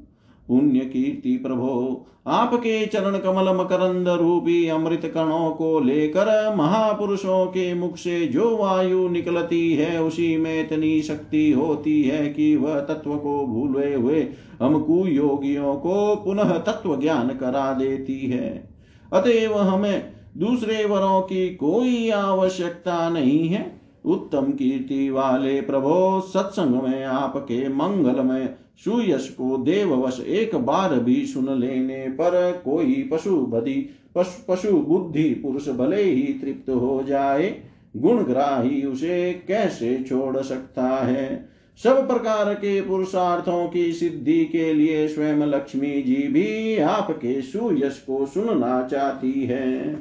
पुण्य 0.47 0.79
कीर्ति 0.79 1.37
प्रभो 1.37 2.05
आपके 2.27 2.85
चरण 2.85 3.17
कमल 3.17 3.57
मकरंद 3.57 4.07
रूपी 4.07 4.67
अमृत 4.67 5.11
कणों 5.13 5.49
को 5.51 5.79
लेकर 5.79 6.55
महापुरुषों 6.55 7.45
के 7.45 7.73
मुख 7.73 7.97
से 7.97 8.27
जो 8.27 8.57
वायु 8.57 9.09
निकलती 9.09 9.73
है, 9.73 10.03
उसी 10.03 10.37
में 10.37 10.61
इतनी 10.61 11.01
शक्ति 11.01 11.51
होती 11.51 12.03
है 12.03 12.29
कि 12.29 12.55
वह 12.55 12.79
तत्व 12.79 13.15
को 13.15 13.45
भूले 13.47 13.93
हुए 13.95 14.27
हम 14.61 14.81
कुयोगियों 14.83 15.75
को 15.75 16.15
पुनः 16.15 16.57
तत्व 16.57 17.01
ज्ञान 17.01 17.27
करा 17.27 17.73
देती 17.73 18.19
है। 18.19 18.69
अतएव 19.13 19.57
हमें 19.57 20.11
दूसरे 20.37 20.85
वरों 20.85 21.21
की 21.21 21.55
कोई 21.55 22.09
आवश्यकता 22.09 23.09
नहीं 23.09 23.47
है। 23.47 23.81
उत्तम 24.05 24.51
कीर्ति 24.51 25.09
वाले 25.09 25.61
प्रभो, 25.61 26.21
सत्संग 26.21 26.81
में 26.81 27.03
आपके 27.03 27.69
मंगल 27.69 28.23
में 28.23 28.55
सुयश 28.83 29.29
को 29.29 29.57
देववश 29.57 30.23
एक 30.27 30.55
बार 30.55 30.99
भी 30.99 31.25
सुन 31.25 31.59
लेने 31.59 32.07
पर 32.09 32.61
कोई 32.65 33.09
पशु 33.11 33.37
बदि, 33.37 33.89
पशु 34.15 34.53
पशु 34.53 34.71
बुद्धि 34.71 35.29
पुरुष 35.29 35.69
भले 35.69 36.03
ही 36.03 36.33
तृप्त 36.33 36.69
हो 36.69 37.03
जाए 37.07 37.61
गुणग्राही 37.97 38.83
उसे 38.83 39.33
कैसे 39.47 40.05
छोड़ 40.09 40.37
सकता 40.37 40.83
है? 40.83 41.49
सब 41.83 42.07
प्रकार 42.07 42.53
के 42.53 42.81
पुरुषार्थों 42.81 43.69
की 43.69 43.93
सिद्धि 43.93 44.45
के 44.45 44.73
लिए 44.73 45.07
स्वयं 45.07 45.37
लक्ष्मी 45.37 46.01
जी 46.01 46.27
भी 46.27 46.77
आपके 46.77 47.41
सुयश 47.41 48.03
को 48.07 48.25
सुनना 48.25 48.87
चाहती 48.91 49.31
है। 49.31 49.99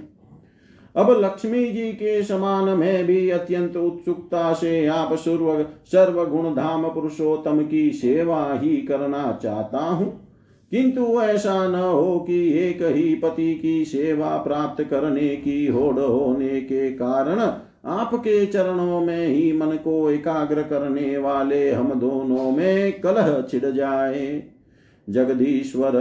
अब 0.96 1.10
लक्ष्मी 1.10 1.64
जी 1.64 1.92
के 1.92 2.22
समान 2.22 2.64
मैं 2.64 3.06
भी 3.06 3.30
अत्यंत 3.30 3.76
उत्सुकता 3.76 4.52
से 4.52 4.86
आप 4.86 5.14
सर्व 5.14 5.66
सर्व 5.86 6.24
गुण 6.24 6.54
धाम 6.54 6.88
पुरुषोत्तम 6.88 7.66
की 7.66 7.92
सेवा 7.92 8.54
ही 8.54 8.76
करना 8.76 9.38
चाहता 9.42 9.78
हूँ। 9.78 10.28
किंतु 10.70 11.20
ऐसा 11.22 11.68
न 11.68 11.74
हो 11.74 12.20
कि 12.20 12.58
एक 12.58 12.78
ही 12.82 13.14
पति 13.14 13.54
की 13.54 13.84
सेवा 13.84 14.36
प्राप्त 14.36 14.84
करने 14.84 15.36
की 15.36 15.66
होड़ 15.66 16.00
होने 16.00 16.60
के 16.60 16.90
कारण 16.90 17.38
आपके 17.84 18.46
चरणों 18.46 19.00
में 19.00 19.26
ही 19.26 19.52
मन 19.52 19.66
को 19.66 20.10
एकाग्र 20.10 20.62
करने 20.62 21.18
वाले 21.18 21.70
हम 21.70 21.94
दोनों 21.94 22.50
में 22.50 23.00
कलह 23.00 23.44
छिड़ 23.50 23.66
जाए। 23.66 24.42
जगदीश्वर 25.10 25.92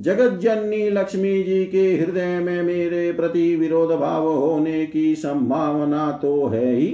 जगत 0.00 0.38
जननी 0.38 0.90
लक्ष्मी 0.90 1.42
जी 1.42 1.64
के 1.64 1.96
हृदय 1.96 2.38
में 2.38 2.62
मेरे 2.62 3.12
प्रति 3.12 3.56
विरोध 3.56 3.90
भाव 3.90 4.28
होने 4.28 4.86
की 4.86 5.14
संभावना 5.14 6.10
तो 6.22 6.46
है 6.46 6.74
ही, 6.74 6.86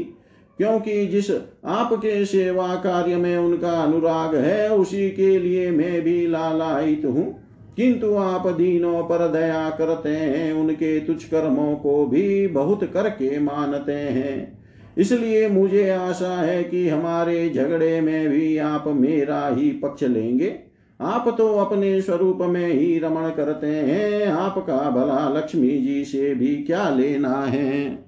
क्योंकि 0.59 1.07
जिस 1.07 1.31
आपके 1.65 2.25
सेवा 2.25 2.75
कार्य 2.75 3.17
में 3.17 3.37
उनका 3.37 3.71
अनुराग 3.71 4.35
है, 4.35 4.71
उसी 4.77 5.11
के 5.11 5.39
लिए 5.39 5.71
मैं 5.71 6.03
भी 6.03 6.27
लालायित 6.27 7.03
हूँ। 7.05 7.45
किंतु 7.77 8.15
आप 8.15 8.47
दीनों 8.47 9.03
पर 9.03 9.29
दया 9.29 9.71
करते 9.71 10.09
हैं, 10.09 10.53
उनके 10.53 11.01
तुच्छ 11.01 11.25
कर्मों 11.25 11.77
को 11.77 12.07
भी 12.07 12.47
बहुत 12.47 12.85
करके 12.85 13.39
मानते 13.39 13.93
हैं। 13.93 14.65
इसलिए 14.99 15.49
मुझे 15.49 15.91
आशा 15.91 16.41
है 16.41 16.65
कि 16.65 16.89
हमारे 16.89 17.51
झगड़े 17.51 18.01
में 18.01 18.29
भी 18.29 18.59
आप 18.59 18.85
मेरा 18.87 19.49
ही 19.49 19.71
पक्ष 19.71 20.03
लेंगे। 20.03 20.74
आप 21.01 21.35
तो 21.39 21.49
अपने 21.55 22.01
स्वरूप 22.03 22.39
में 22.41 22.69
ही 22.69 22.99
रमण 22.99 23.31
करते 23.31 23.67
हैं। 23.67 24.27
आपका 24.27 24.91
भला 24.91 25.29
लक्ष्मी 25.29 25.79
जी 25.79 26.05
से 26.05 26.35
भी 26.35 26.57
क्या 26.57 26.91
लेना 26.91 27.35
है? 27.35 28.05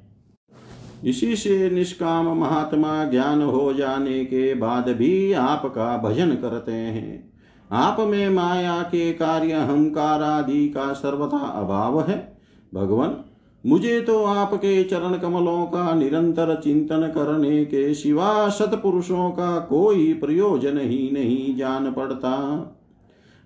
इसी 1.05 1.37
से 1.37 1.71
निष्काम 1.71 2.39
महात्मा 2.41 3.05
ज्ञान 3.05 3.43
हो 3.43 3.73
जाने 3.73 4.25
के 4.25 4.55
बाद 4.55 4.89
भी 4.89 5.33
आपका 5.33 5.97
भजन 5.97 6.31
करते 6.31 6.73
हैं। 6.73 7.33
आप 7.73 7.97
में 8.01 8.29
माया 8.29 8.83
के 8.83 9.13
कार्य 9.13 9.53
अहंकार 9.53 10.23
आदि 10.23 10.69
का 10.69 10.93
सर्वथा 10.93 11.39
अभाव 11.39 12.01
है। 12.01 12.39
भगवान, 12.75 13.17
मुझे 13.67 14.01
तो 14.01 14.25
आपके 14.25 14.85
चरण 14.85 15.19
कमलों 15.19 15.67
का 15.67 15.95
निरंतर 15.95 16.61
चिंतन 16.65 17.13
करने 17.15 17.65
के 17.65 17.95
सिवा 17.95 18.49
सतपुरुषों 18.49 19.31
का 19.31 19.59
कोई 19.59 20.13
प्रयोजन 20.13 20.79
ही 20.79 21.11
नहीं 21.13 21.57
जान 21.57 21.93
पड़ता। 21.93 22.33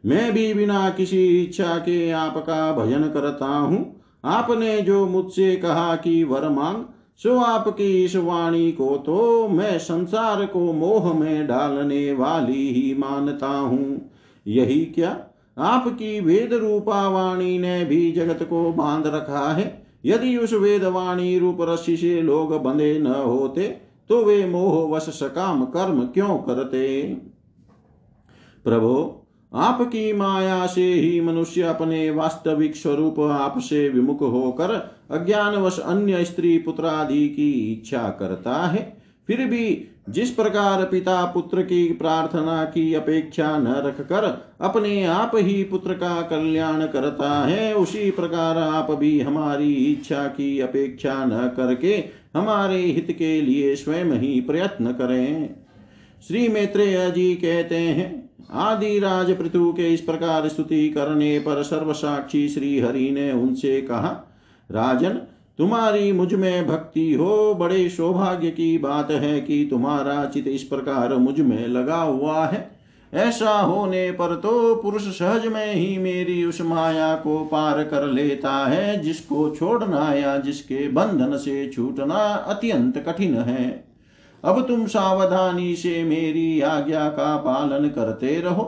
मैं 0.04 0.32
भी 0.32 0.52
बिना 0.54 0.88
किसी 0.90 1.26
इच्छा 1.42 1.76
के 1.78 2.10
आपका 2.10 2.72
भजन 2.72 3.02
करता 3.02 3.46
हूँ। 3.46 4.00
आपने 4.24 4.80
जो 4.80 5.06
मुझसे 5.06 5.54
कहा 5.56 5.94
कि 5.96 6.22
वर 6.24 6.48
मांग, 6.48 6.84
सो 7.16 7.38
आपकी 7.38 8.04
इस 8.04 8.16
वाणी 8.16 8.70
को 8.72 8.96
तो 8.96 9.48
मैं 9.48 9.78
संसार 9.78 10.44
को 10.46 10.72
मोह 10.72 11.12
में 11.14 11.46
डालने 11.46 12.12
वाली 12.12 12.68
ही 12.68 12.94
मानता 12.94 13.48
हूँ। 13.48 14.10
यही 14.46 14.84
क्या? 14.84 15.18
आपकी 15.58 16.20
वेद 16.20 16.52
रूपा 16.52 17.08
वाणी 17.08 17.58
ने 17.58 17.84
भी 17.84 18.12
जगत 18.12 18.42
को 18.42 18.72
बाँध 18.72 19.06
रखा 19.06 19.52
है। 19.52 19.86
यदि 20.04 20.36
उस 20.36 20.52
वेद 20.52 20.84
वाणी 20.84 21.38
रूप 21.38 21.58
रस्सी 21.60 21.96
से 21.96 22.20
लोग 22.22 22.62
बंधे 22.62 22.98
न 22.98 23.06
होते 23.06 23.68
तो 24.10 24.24
वे 24.24 24.44
मोह 24.46 24.96
वश 24.96 25.02
सकाम 25.02 25.64
कर्म 25.64 26.00
क्यों 26.04 26.38
करते? 26.38 27.02
प्रभो 28.64 29.19
आपकी 29.54 30.12
माया 30.12 30.66
से 30.66 30.94
ही 30.94 31.20
मनुष्य 31.20 31.62
अपने 31.62 32.10
वास्तविक 32.10 32.76
स्वरूप 32.76 33.20
आपसे 33.20 33.88
विमुख 33.88 34.20
होकर 34.20 34.98
अज्ञानवश 35.10 35.78
अन्य 35.78 36.24
स्त्री 36.24 36.58
पुत्र 36.58 36.86
आदि 36.86 37.28
की 37.28 37.72
इच्छा 37.72 38.08
करता 38.20 38.66
है। 38.66 39.02
फिर 39.26 39.46
भी 39.46 39.86
जिस 40.08 40.30
प्रकार 40.30 40.84
पिता 40.84 41.24
पुत्र 41.24 41.62
की 41.62 41.88
प्रार्थना 41.88 42.64
की 42.64 42.94
अपेक्षा 42.94 43.58
न 43.58 43.74
रखकर 43.86 44.24
अपने 44.60 45.04
आप 45.04 45.32
ही 45.34 45.64
पुत्र 45.64 45.94
का 45.94 46.22
कल्याण 46.22 46.86
करता 46.86 47.46
है, 47.46 47.74
उसी 47.74 48.10
प्रकार 48.10 48.58
आप 48.58 48.90
भी 48.90 49.20
हमारी 49.20 49.72
इच्छा 49.72 50.26
की 50.26 50.60
अपेक्षा 50.60 51.24
न 51.24 51.52
करके 51.56 52.04
हमारे 52.36 52.78
हित 52.78 53.16
के 53.18 53.40
लिए 53.40 53.76
स्वयं 53.76 54.04
ही 54.04 54.40
प्रयत्न 54.40 54.92
करें। 54.92 55.59
श्री 56.28 56.48
मैत्रेय 56.48 57.10
जी 57.10 57.34
कहते 57.34 57.76
हैं, 57.76 58.30
आदि 58.52 58.98
राज 58.98 59.38
पृथु 59.38 59.72
के 59.72 59.94
इस 59.94 60.00
प्रकार 60.00 60.48
स्तुति 60.48 60.88
करने 60.88 61.38
पर 61.38 61.62
सर्वसाक्षी 61.62 62.48
श्री 62.48 62.80
हरि 62.80 63.10
ने 63.10 63.32
उनसे 63.32 63.80
कहा, 63.80 64.08
राजन, 64.70 65.20
तुम्हारी 65.58 66.12
मुझमें 66.12 66.66
भक्ति 66.66 67.14
हो, 67.14 67.54
बड़े 67.54 67.88
सौभाग्य 67.88 68.50
की 68.50 68.78
बात 68.78 69.10
है 69.10 69.40
कि 69.40 69.66
तुम्हारा 69.70 70.24
चित 70.24 70.48
इस 70.48 70.62
प्रकार 70.62 71.14
मुझमें 71.14 71.68
लगा 71.68 72.02
हुआ 72.02 72.46
है। 72.46 72.70
ऐसा 73.14 73.50
होने 73.50 74.10
पर 74.10 74.34
तो 74.34 74.74
पुरुष 74.74 75.02
सहज 75.02 75.46
में 75.46 75.74
ही 75.74 75.98
मेरी 75.98 76.44
उस 76.44 76.60
माया 76.60 77.14
को 77.14 77.44
पार 77.44 77.84
कर 77.84 78.06
लेता 78.06 78.66
है, 78.66 79.00
जिसको 79.00 79.50
छोड़ना 79.50 80.12
या 80.14 80.38
जिसके 80.38 80.88
बंधन 80.88 81.36
से 81.36 81.70
छूटना 81.74 82.18
अत्यंत 82.48 82.98
कठिन 82.98 83.34
है। 83.34 83.89
अब 84.44 84.64
तुम 84.68 84.86
सावधानी 84.86 85.76
से 85.76 86.04
मेरी 86.04 86.60
आज्ञा 86.60 87.08
का 87.08 87.36
पालन 87.36 87.88
करते 87.88 88.40
रहो। 88.40 88.62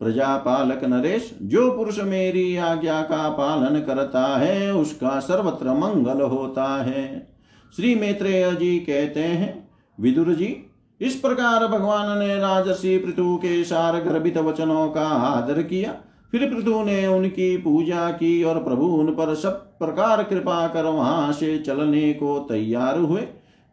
प्रजापालक 0.00 0.84
नरेश, 0.84 1.38
जो 1.42 1.72
पुरुष 1.72 2.00
मेरी 2.00 2.56
आज्ञा 2.56 3.02
का 3.02 3.28
पालन 3.28 3.80
करता 3.80 4.38
है, 4.38 4.74
उसका 4.74 5.20
सर्वत्र 5.20 5.72
मंगल 5.72 6.22
होता 6.22 6.82
है। 6.82 7.32
श्री 7.76 7.94
मैत्रेय 7.94 8.52
जी 8.52 8.78
कहते 8.78 9.20
हैं, 9.20 9.68
विदुर 10.00 10.34
जी, 10.34 10.70
इस 11.00 11.14
प्रकार 11.14 11.66
भगवान 11.66 12.18
ने 12.18 12.36
राजसी 12.36 12.98
पृथु 12.98 13.36
के 13.36 13.64
सार 13.64 14.00
गर्भित 14.00 14.38
वचनों 14.38 14.88
का 14.88 15.06
आदर 15.06 15.62
किया। 15.62 15.94
फिर 16.32 16.54
पृथु 16.54 16.84
ने 16.84 17.06
उनकी 17.06 17.56
पूजा 17.56 18.10
की 18.10 18.44
और 18.44 18.64
प्रभु 18.64 18.86
उन 18.86 19.06
पर 19.06 19.34
सब 19.34 19.50
प्रकार 19.50 20.22
कृपा 20.22 20.68
कर 20.68 20.84
वहाँ 20.84 21.32
से 21.32 21.58
चलने 21.58 22.12
को 22.12 22.38
तैयार 22.38 22.98
हुए। 22.98 23.20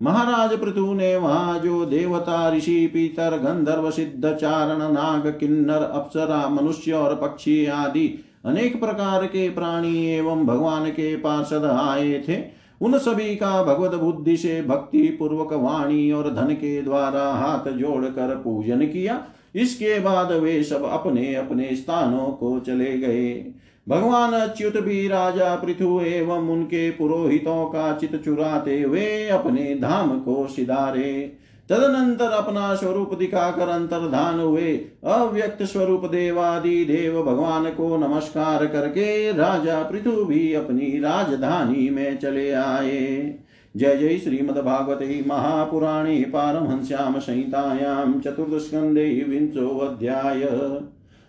महाराज 0.02 0.58
पृथु 0.60 0.93
ने 0.93 1.16
वहाँ 1.18 1.60
जो 1.60 1.86
देवता 1.86 2.50
ऋषि 2.54 2.86
पीतर 2.88 3.38
गंधर्व 3.38 3.89
सिद्ध 3.91 4.34
चारण 4.34 4.91
नाग 4.93 5.28
किन्नर 5.39 5.82
अप्सरा 5.84 6.48
मनुष्य 6.50 6.91
और 6.91 7.16
पक्षी 7.16 7.66
आदि 7.66 8.08
अनेक 8.45 8.80
प्रकार 8.80 9.26
के 9.26 9.50
प्राणी 9.50 10.06
एवं 10.08 10.45
भगवान 10.45 10.89
के 10.89 11.16
पार्षद 11.16 11.66
आए 11.66 12.24
थे। 12.28 12.38
उन 12.82 12.98
सभी 12.98 13.36
का 13.36 13.64
भगवत 13.64 13.95
बुद्धि 13.95 14.38
से 14.38 14.62
भक्ति 14.62 15.08
पूर्वक 15.20 15.54
वाणी 15.54 16.12
और 16.12 16.34
धन 16.34 16.54
के 16.54 16.82
द्वारा 16.82 17.24
हाथ 17.34 17.72
जोड़कर 17.72 18.36
पूजन 18.36 18.82
किया। 18.82 19.20
इसके 19.56 20.00
बाद 20.00 20.32
वे 20.32 20.64
सब 20.64 20.84
अपने 20.84 21.34
अपने 21.36 21.76
स्थानों 21.76 22.28
को 22.28 22.60
चले 22.60 22.98
गए। 22.98 23.34
भगवान 23.90 24.34
अच्युत 24.34 24.78
भी 24.78 25.08
राजा 25.08 25.56
पृथु 25.56 26.02
एवं 26.02 26.50
उनके 26.50 26.90
पुरोहितों 26.92 27.66
का 27.66 27.98
चित 27.98 28.24
चुराते 28.26 28.82
हुए 28.82 29.28
अपने 29.28 29.76
धाम 29.82 30.20
को 30.20 30.48
सिधारे। 30.48 31.34
तदनंतर 31.70 32.26
अपना 32.26 32.76
स्वरूप 32.76 33.14
दिखाकर 33.14 33.68
अंतर्धान 33.68 34.40
हुए। 34.40 34.82
अव्यक्त 35.04 35.64
स्वरूप 35.64 36.06
देवादि 36.06 36.86
देव 36.86 37.24
भगवान 37.24 37.66
को 37.66 37.98
नमस्कार 37.98 38.66
करके 38.66 39.32
राजा 39.32 39.84
पृथु 39.84 40.26
भी 40.26 40.54
अपनी 40.54 41.00
राजधानी 41.00 41.90
में 41.90 42.18
चले 42.18 42.52
आए। 42.52 43.36
जय 43.78 43.96
जय 43.96 44.18
श्रीमद्भागवते 44.18 45.24
महापुराणे 45.28 46.26
पारमहंस्यां 46.34 47.20
संहितायां 47.20 48.20
चतुर्थस्कन्धे 48.20 49.26
विंशोऽध्याय। 49.30 50.42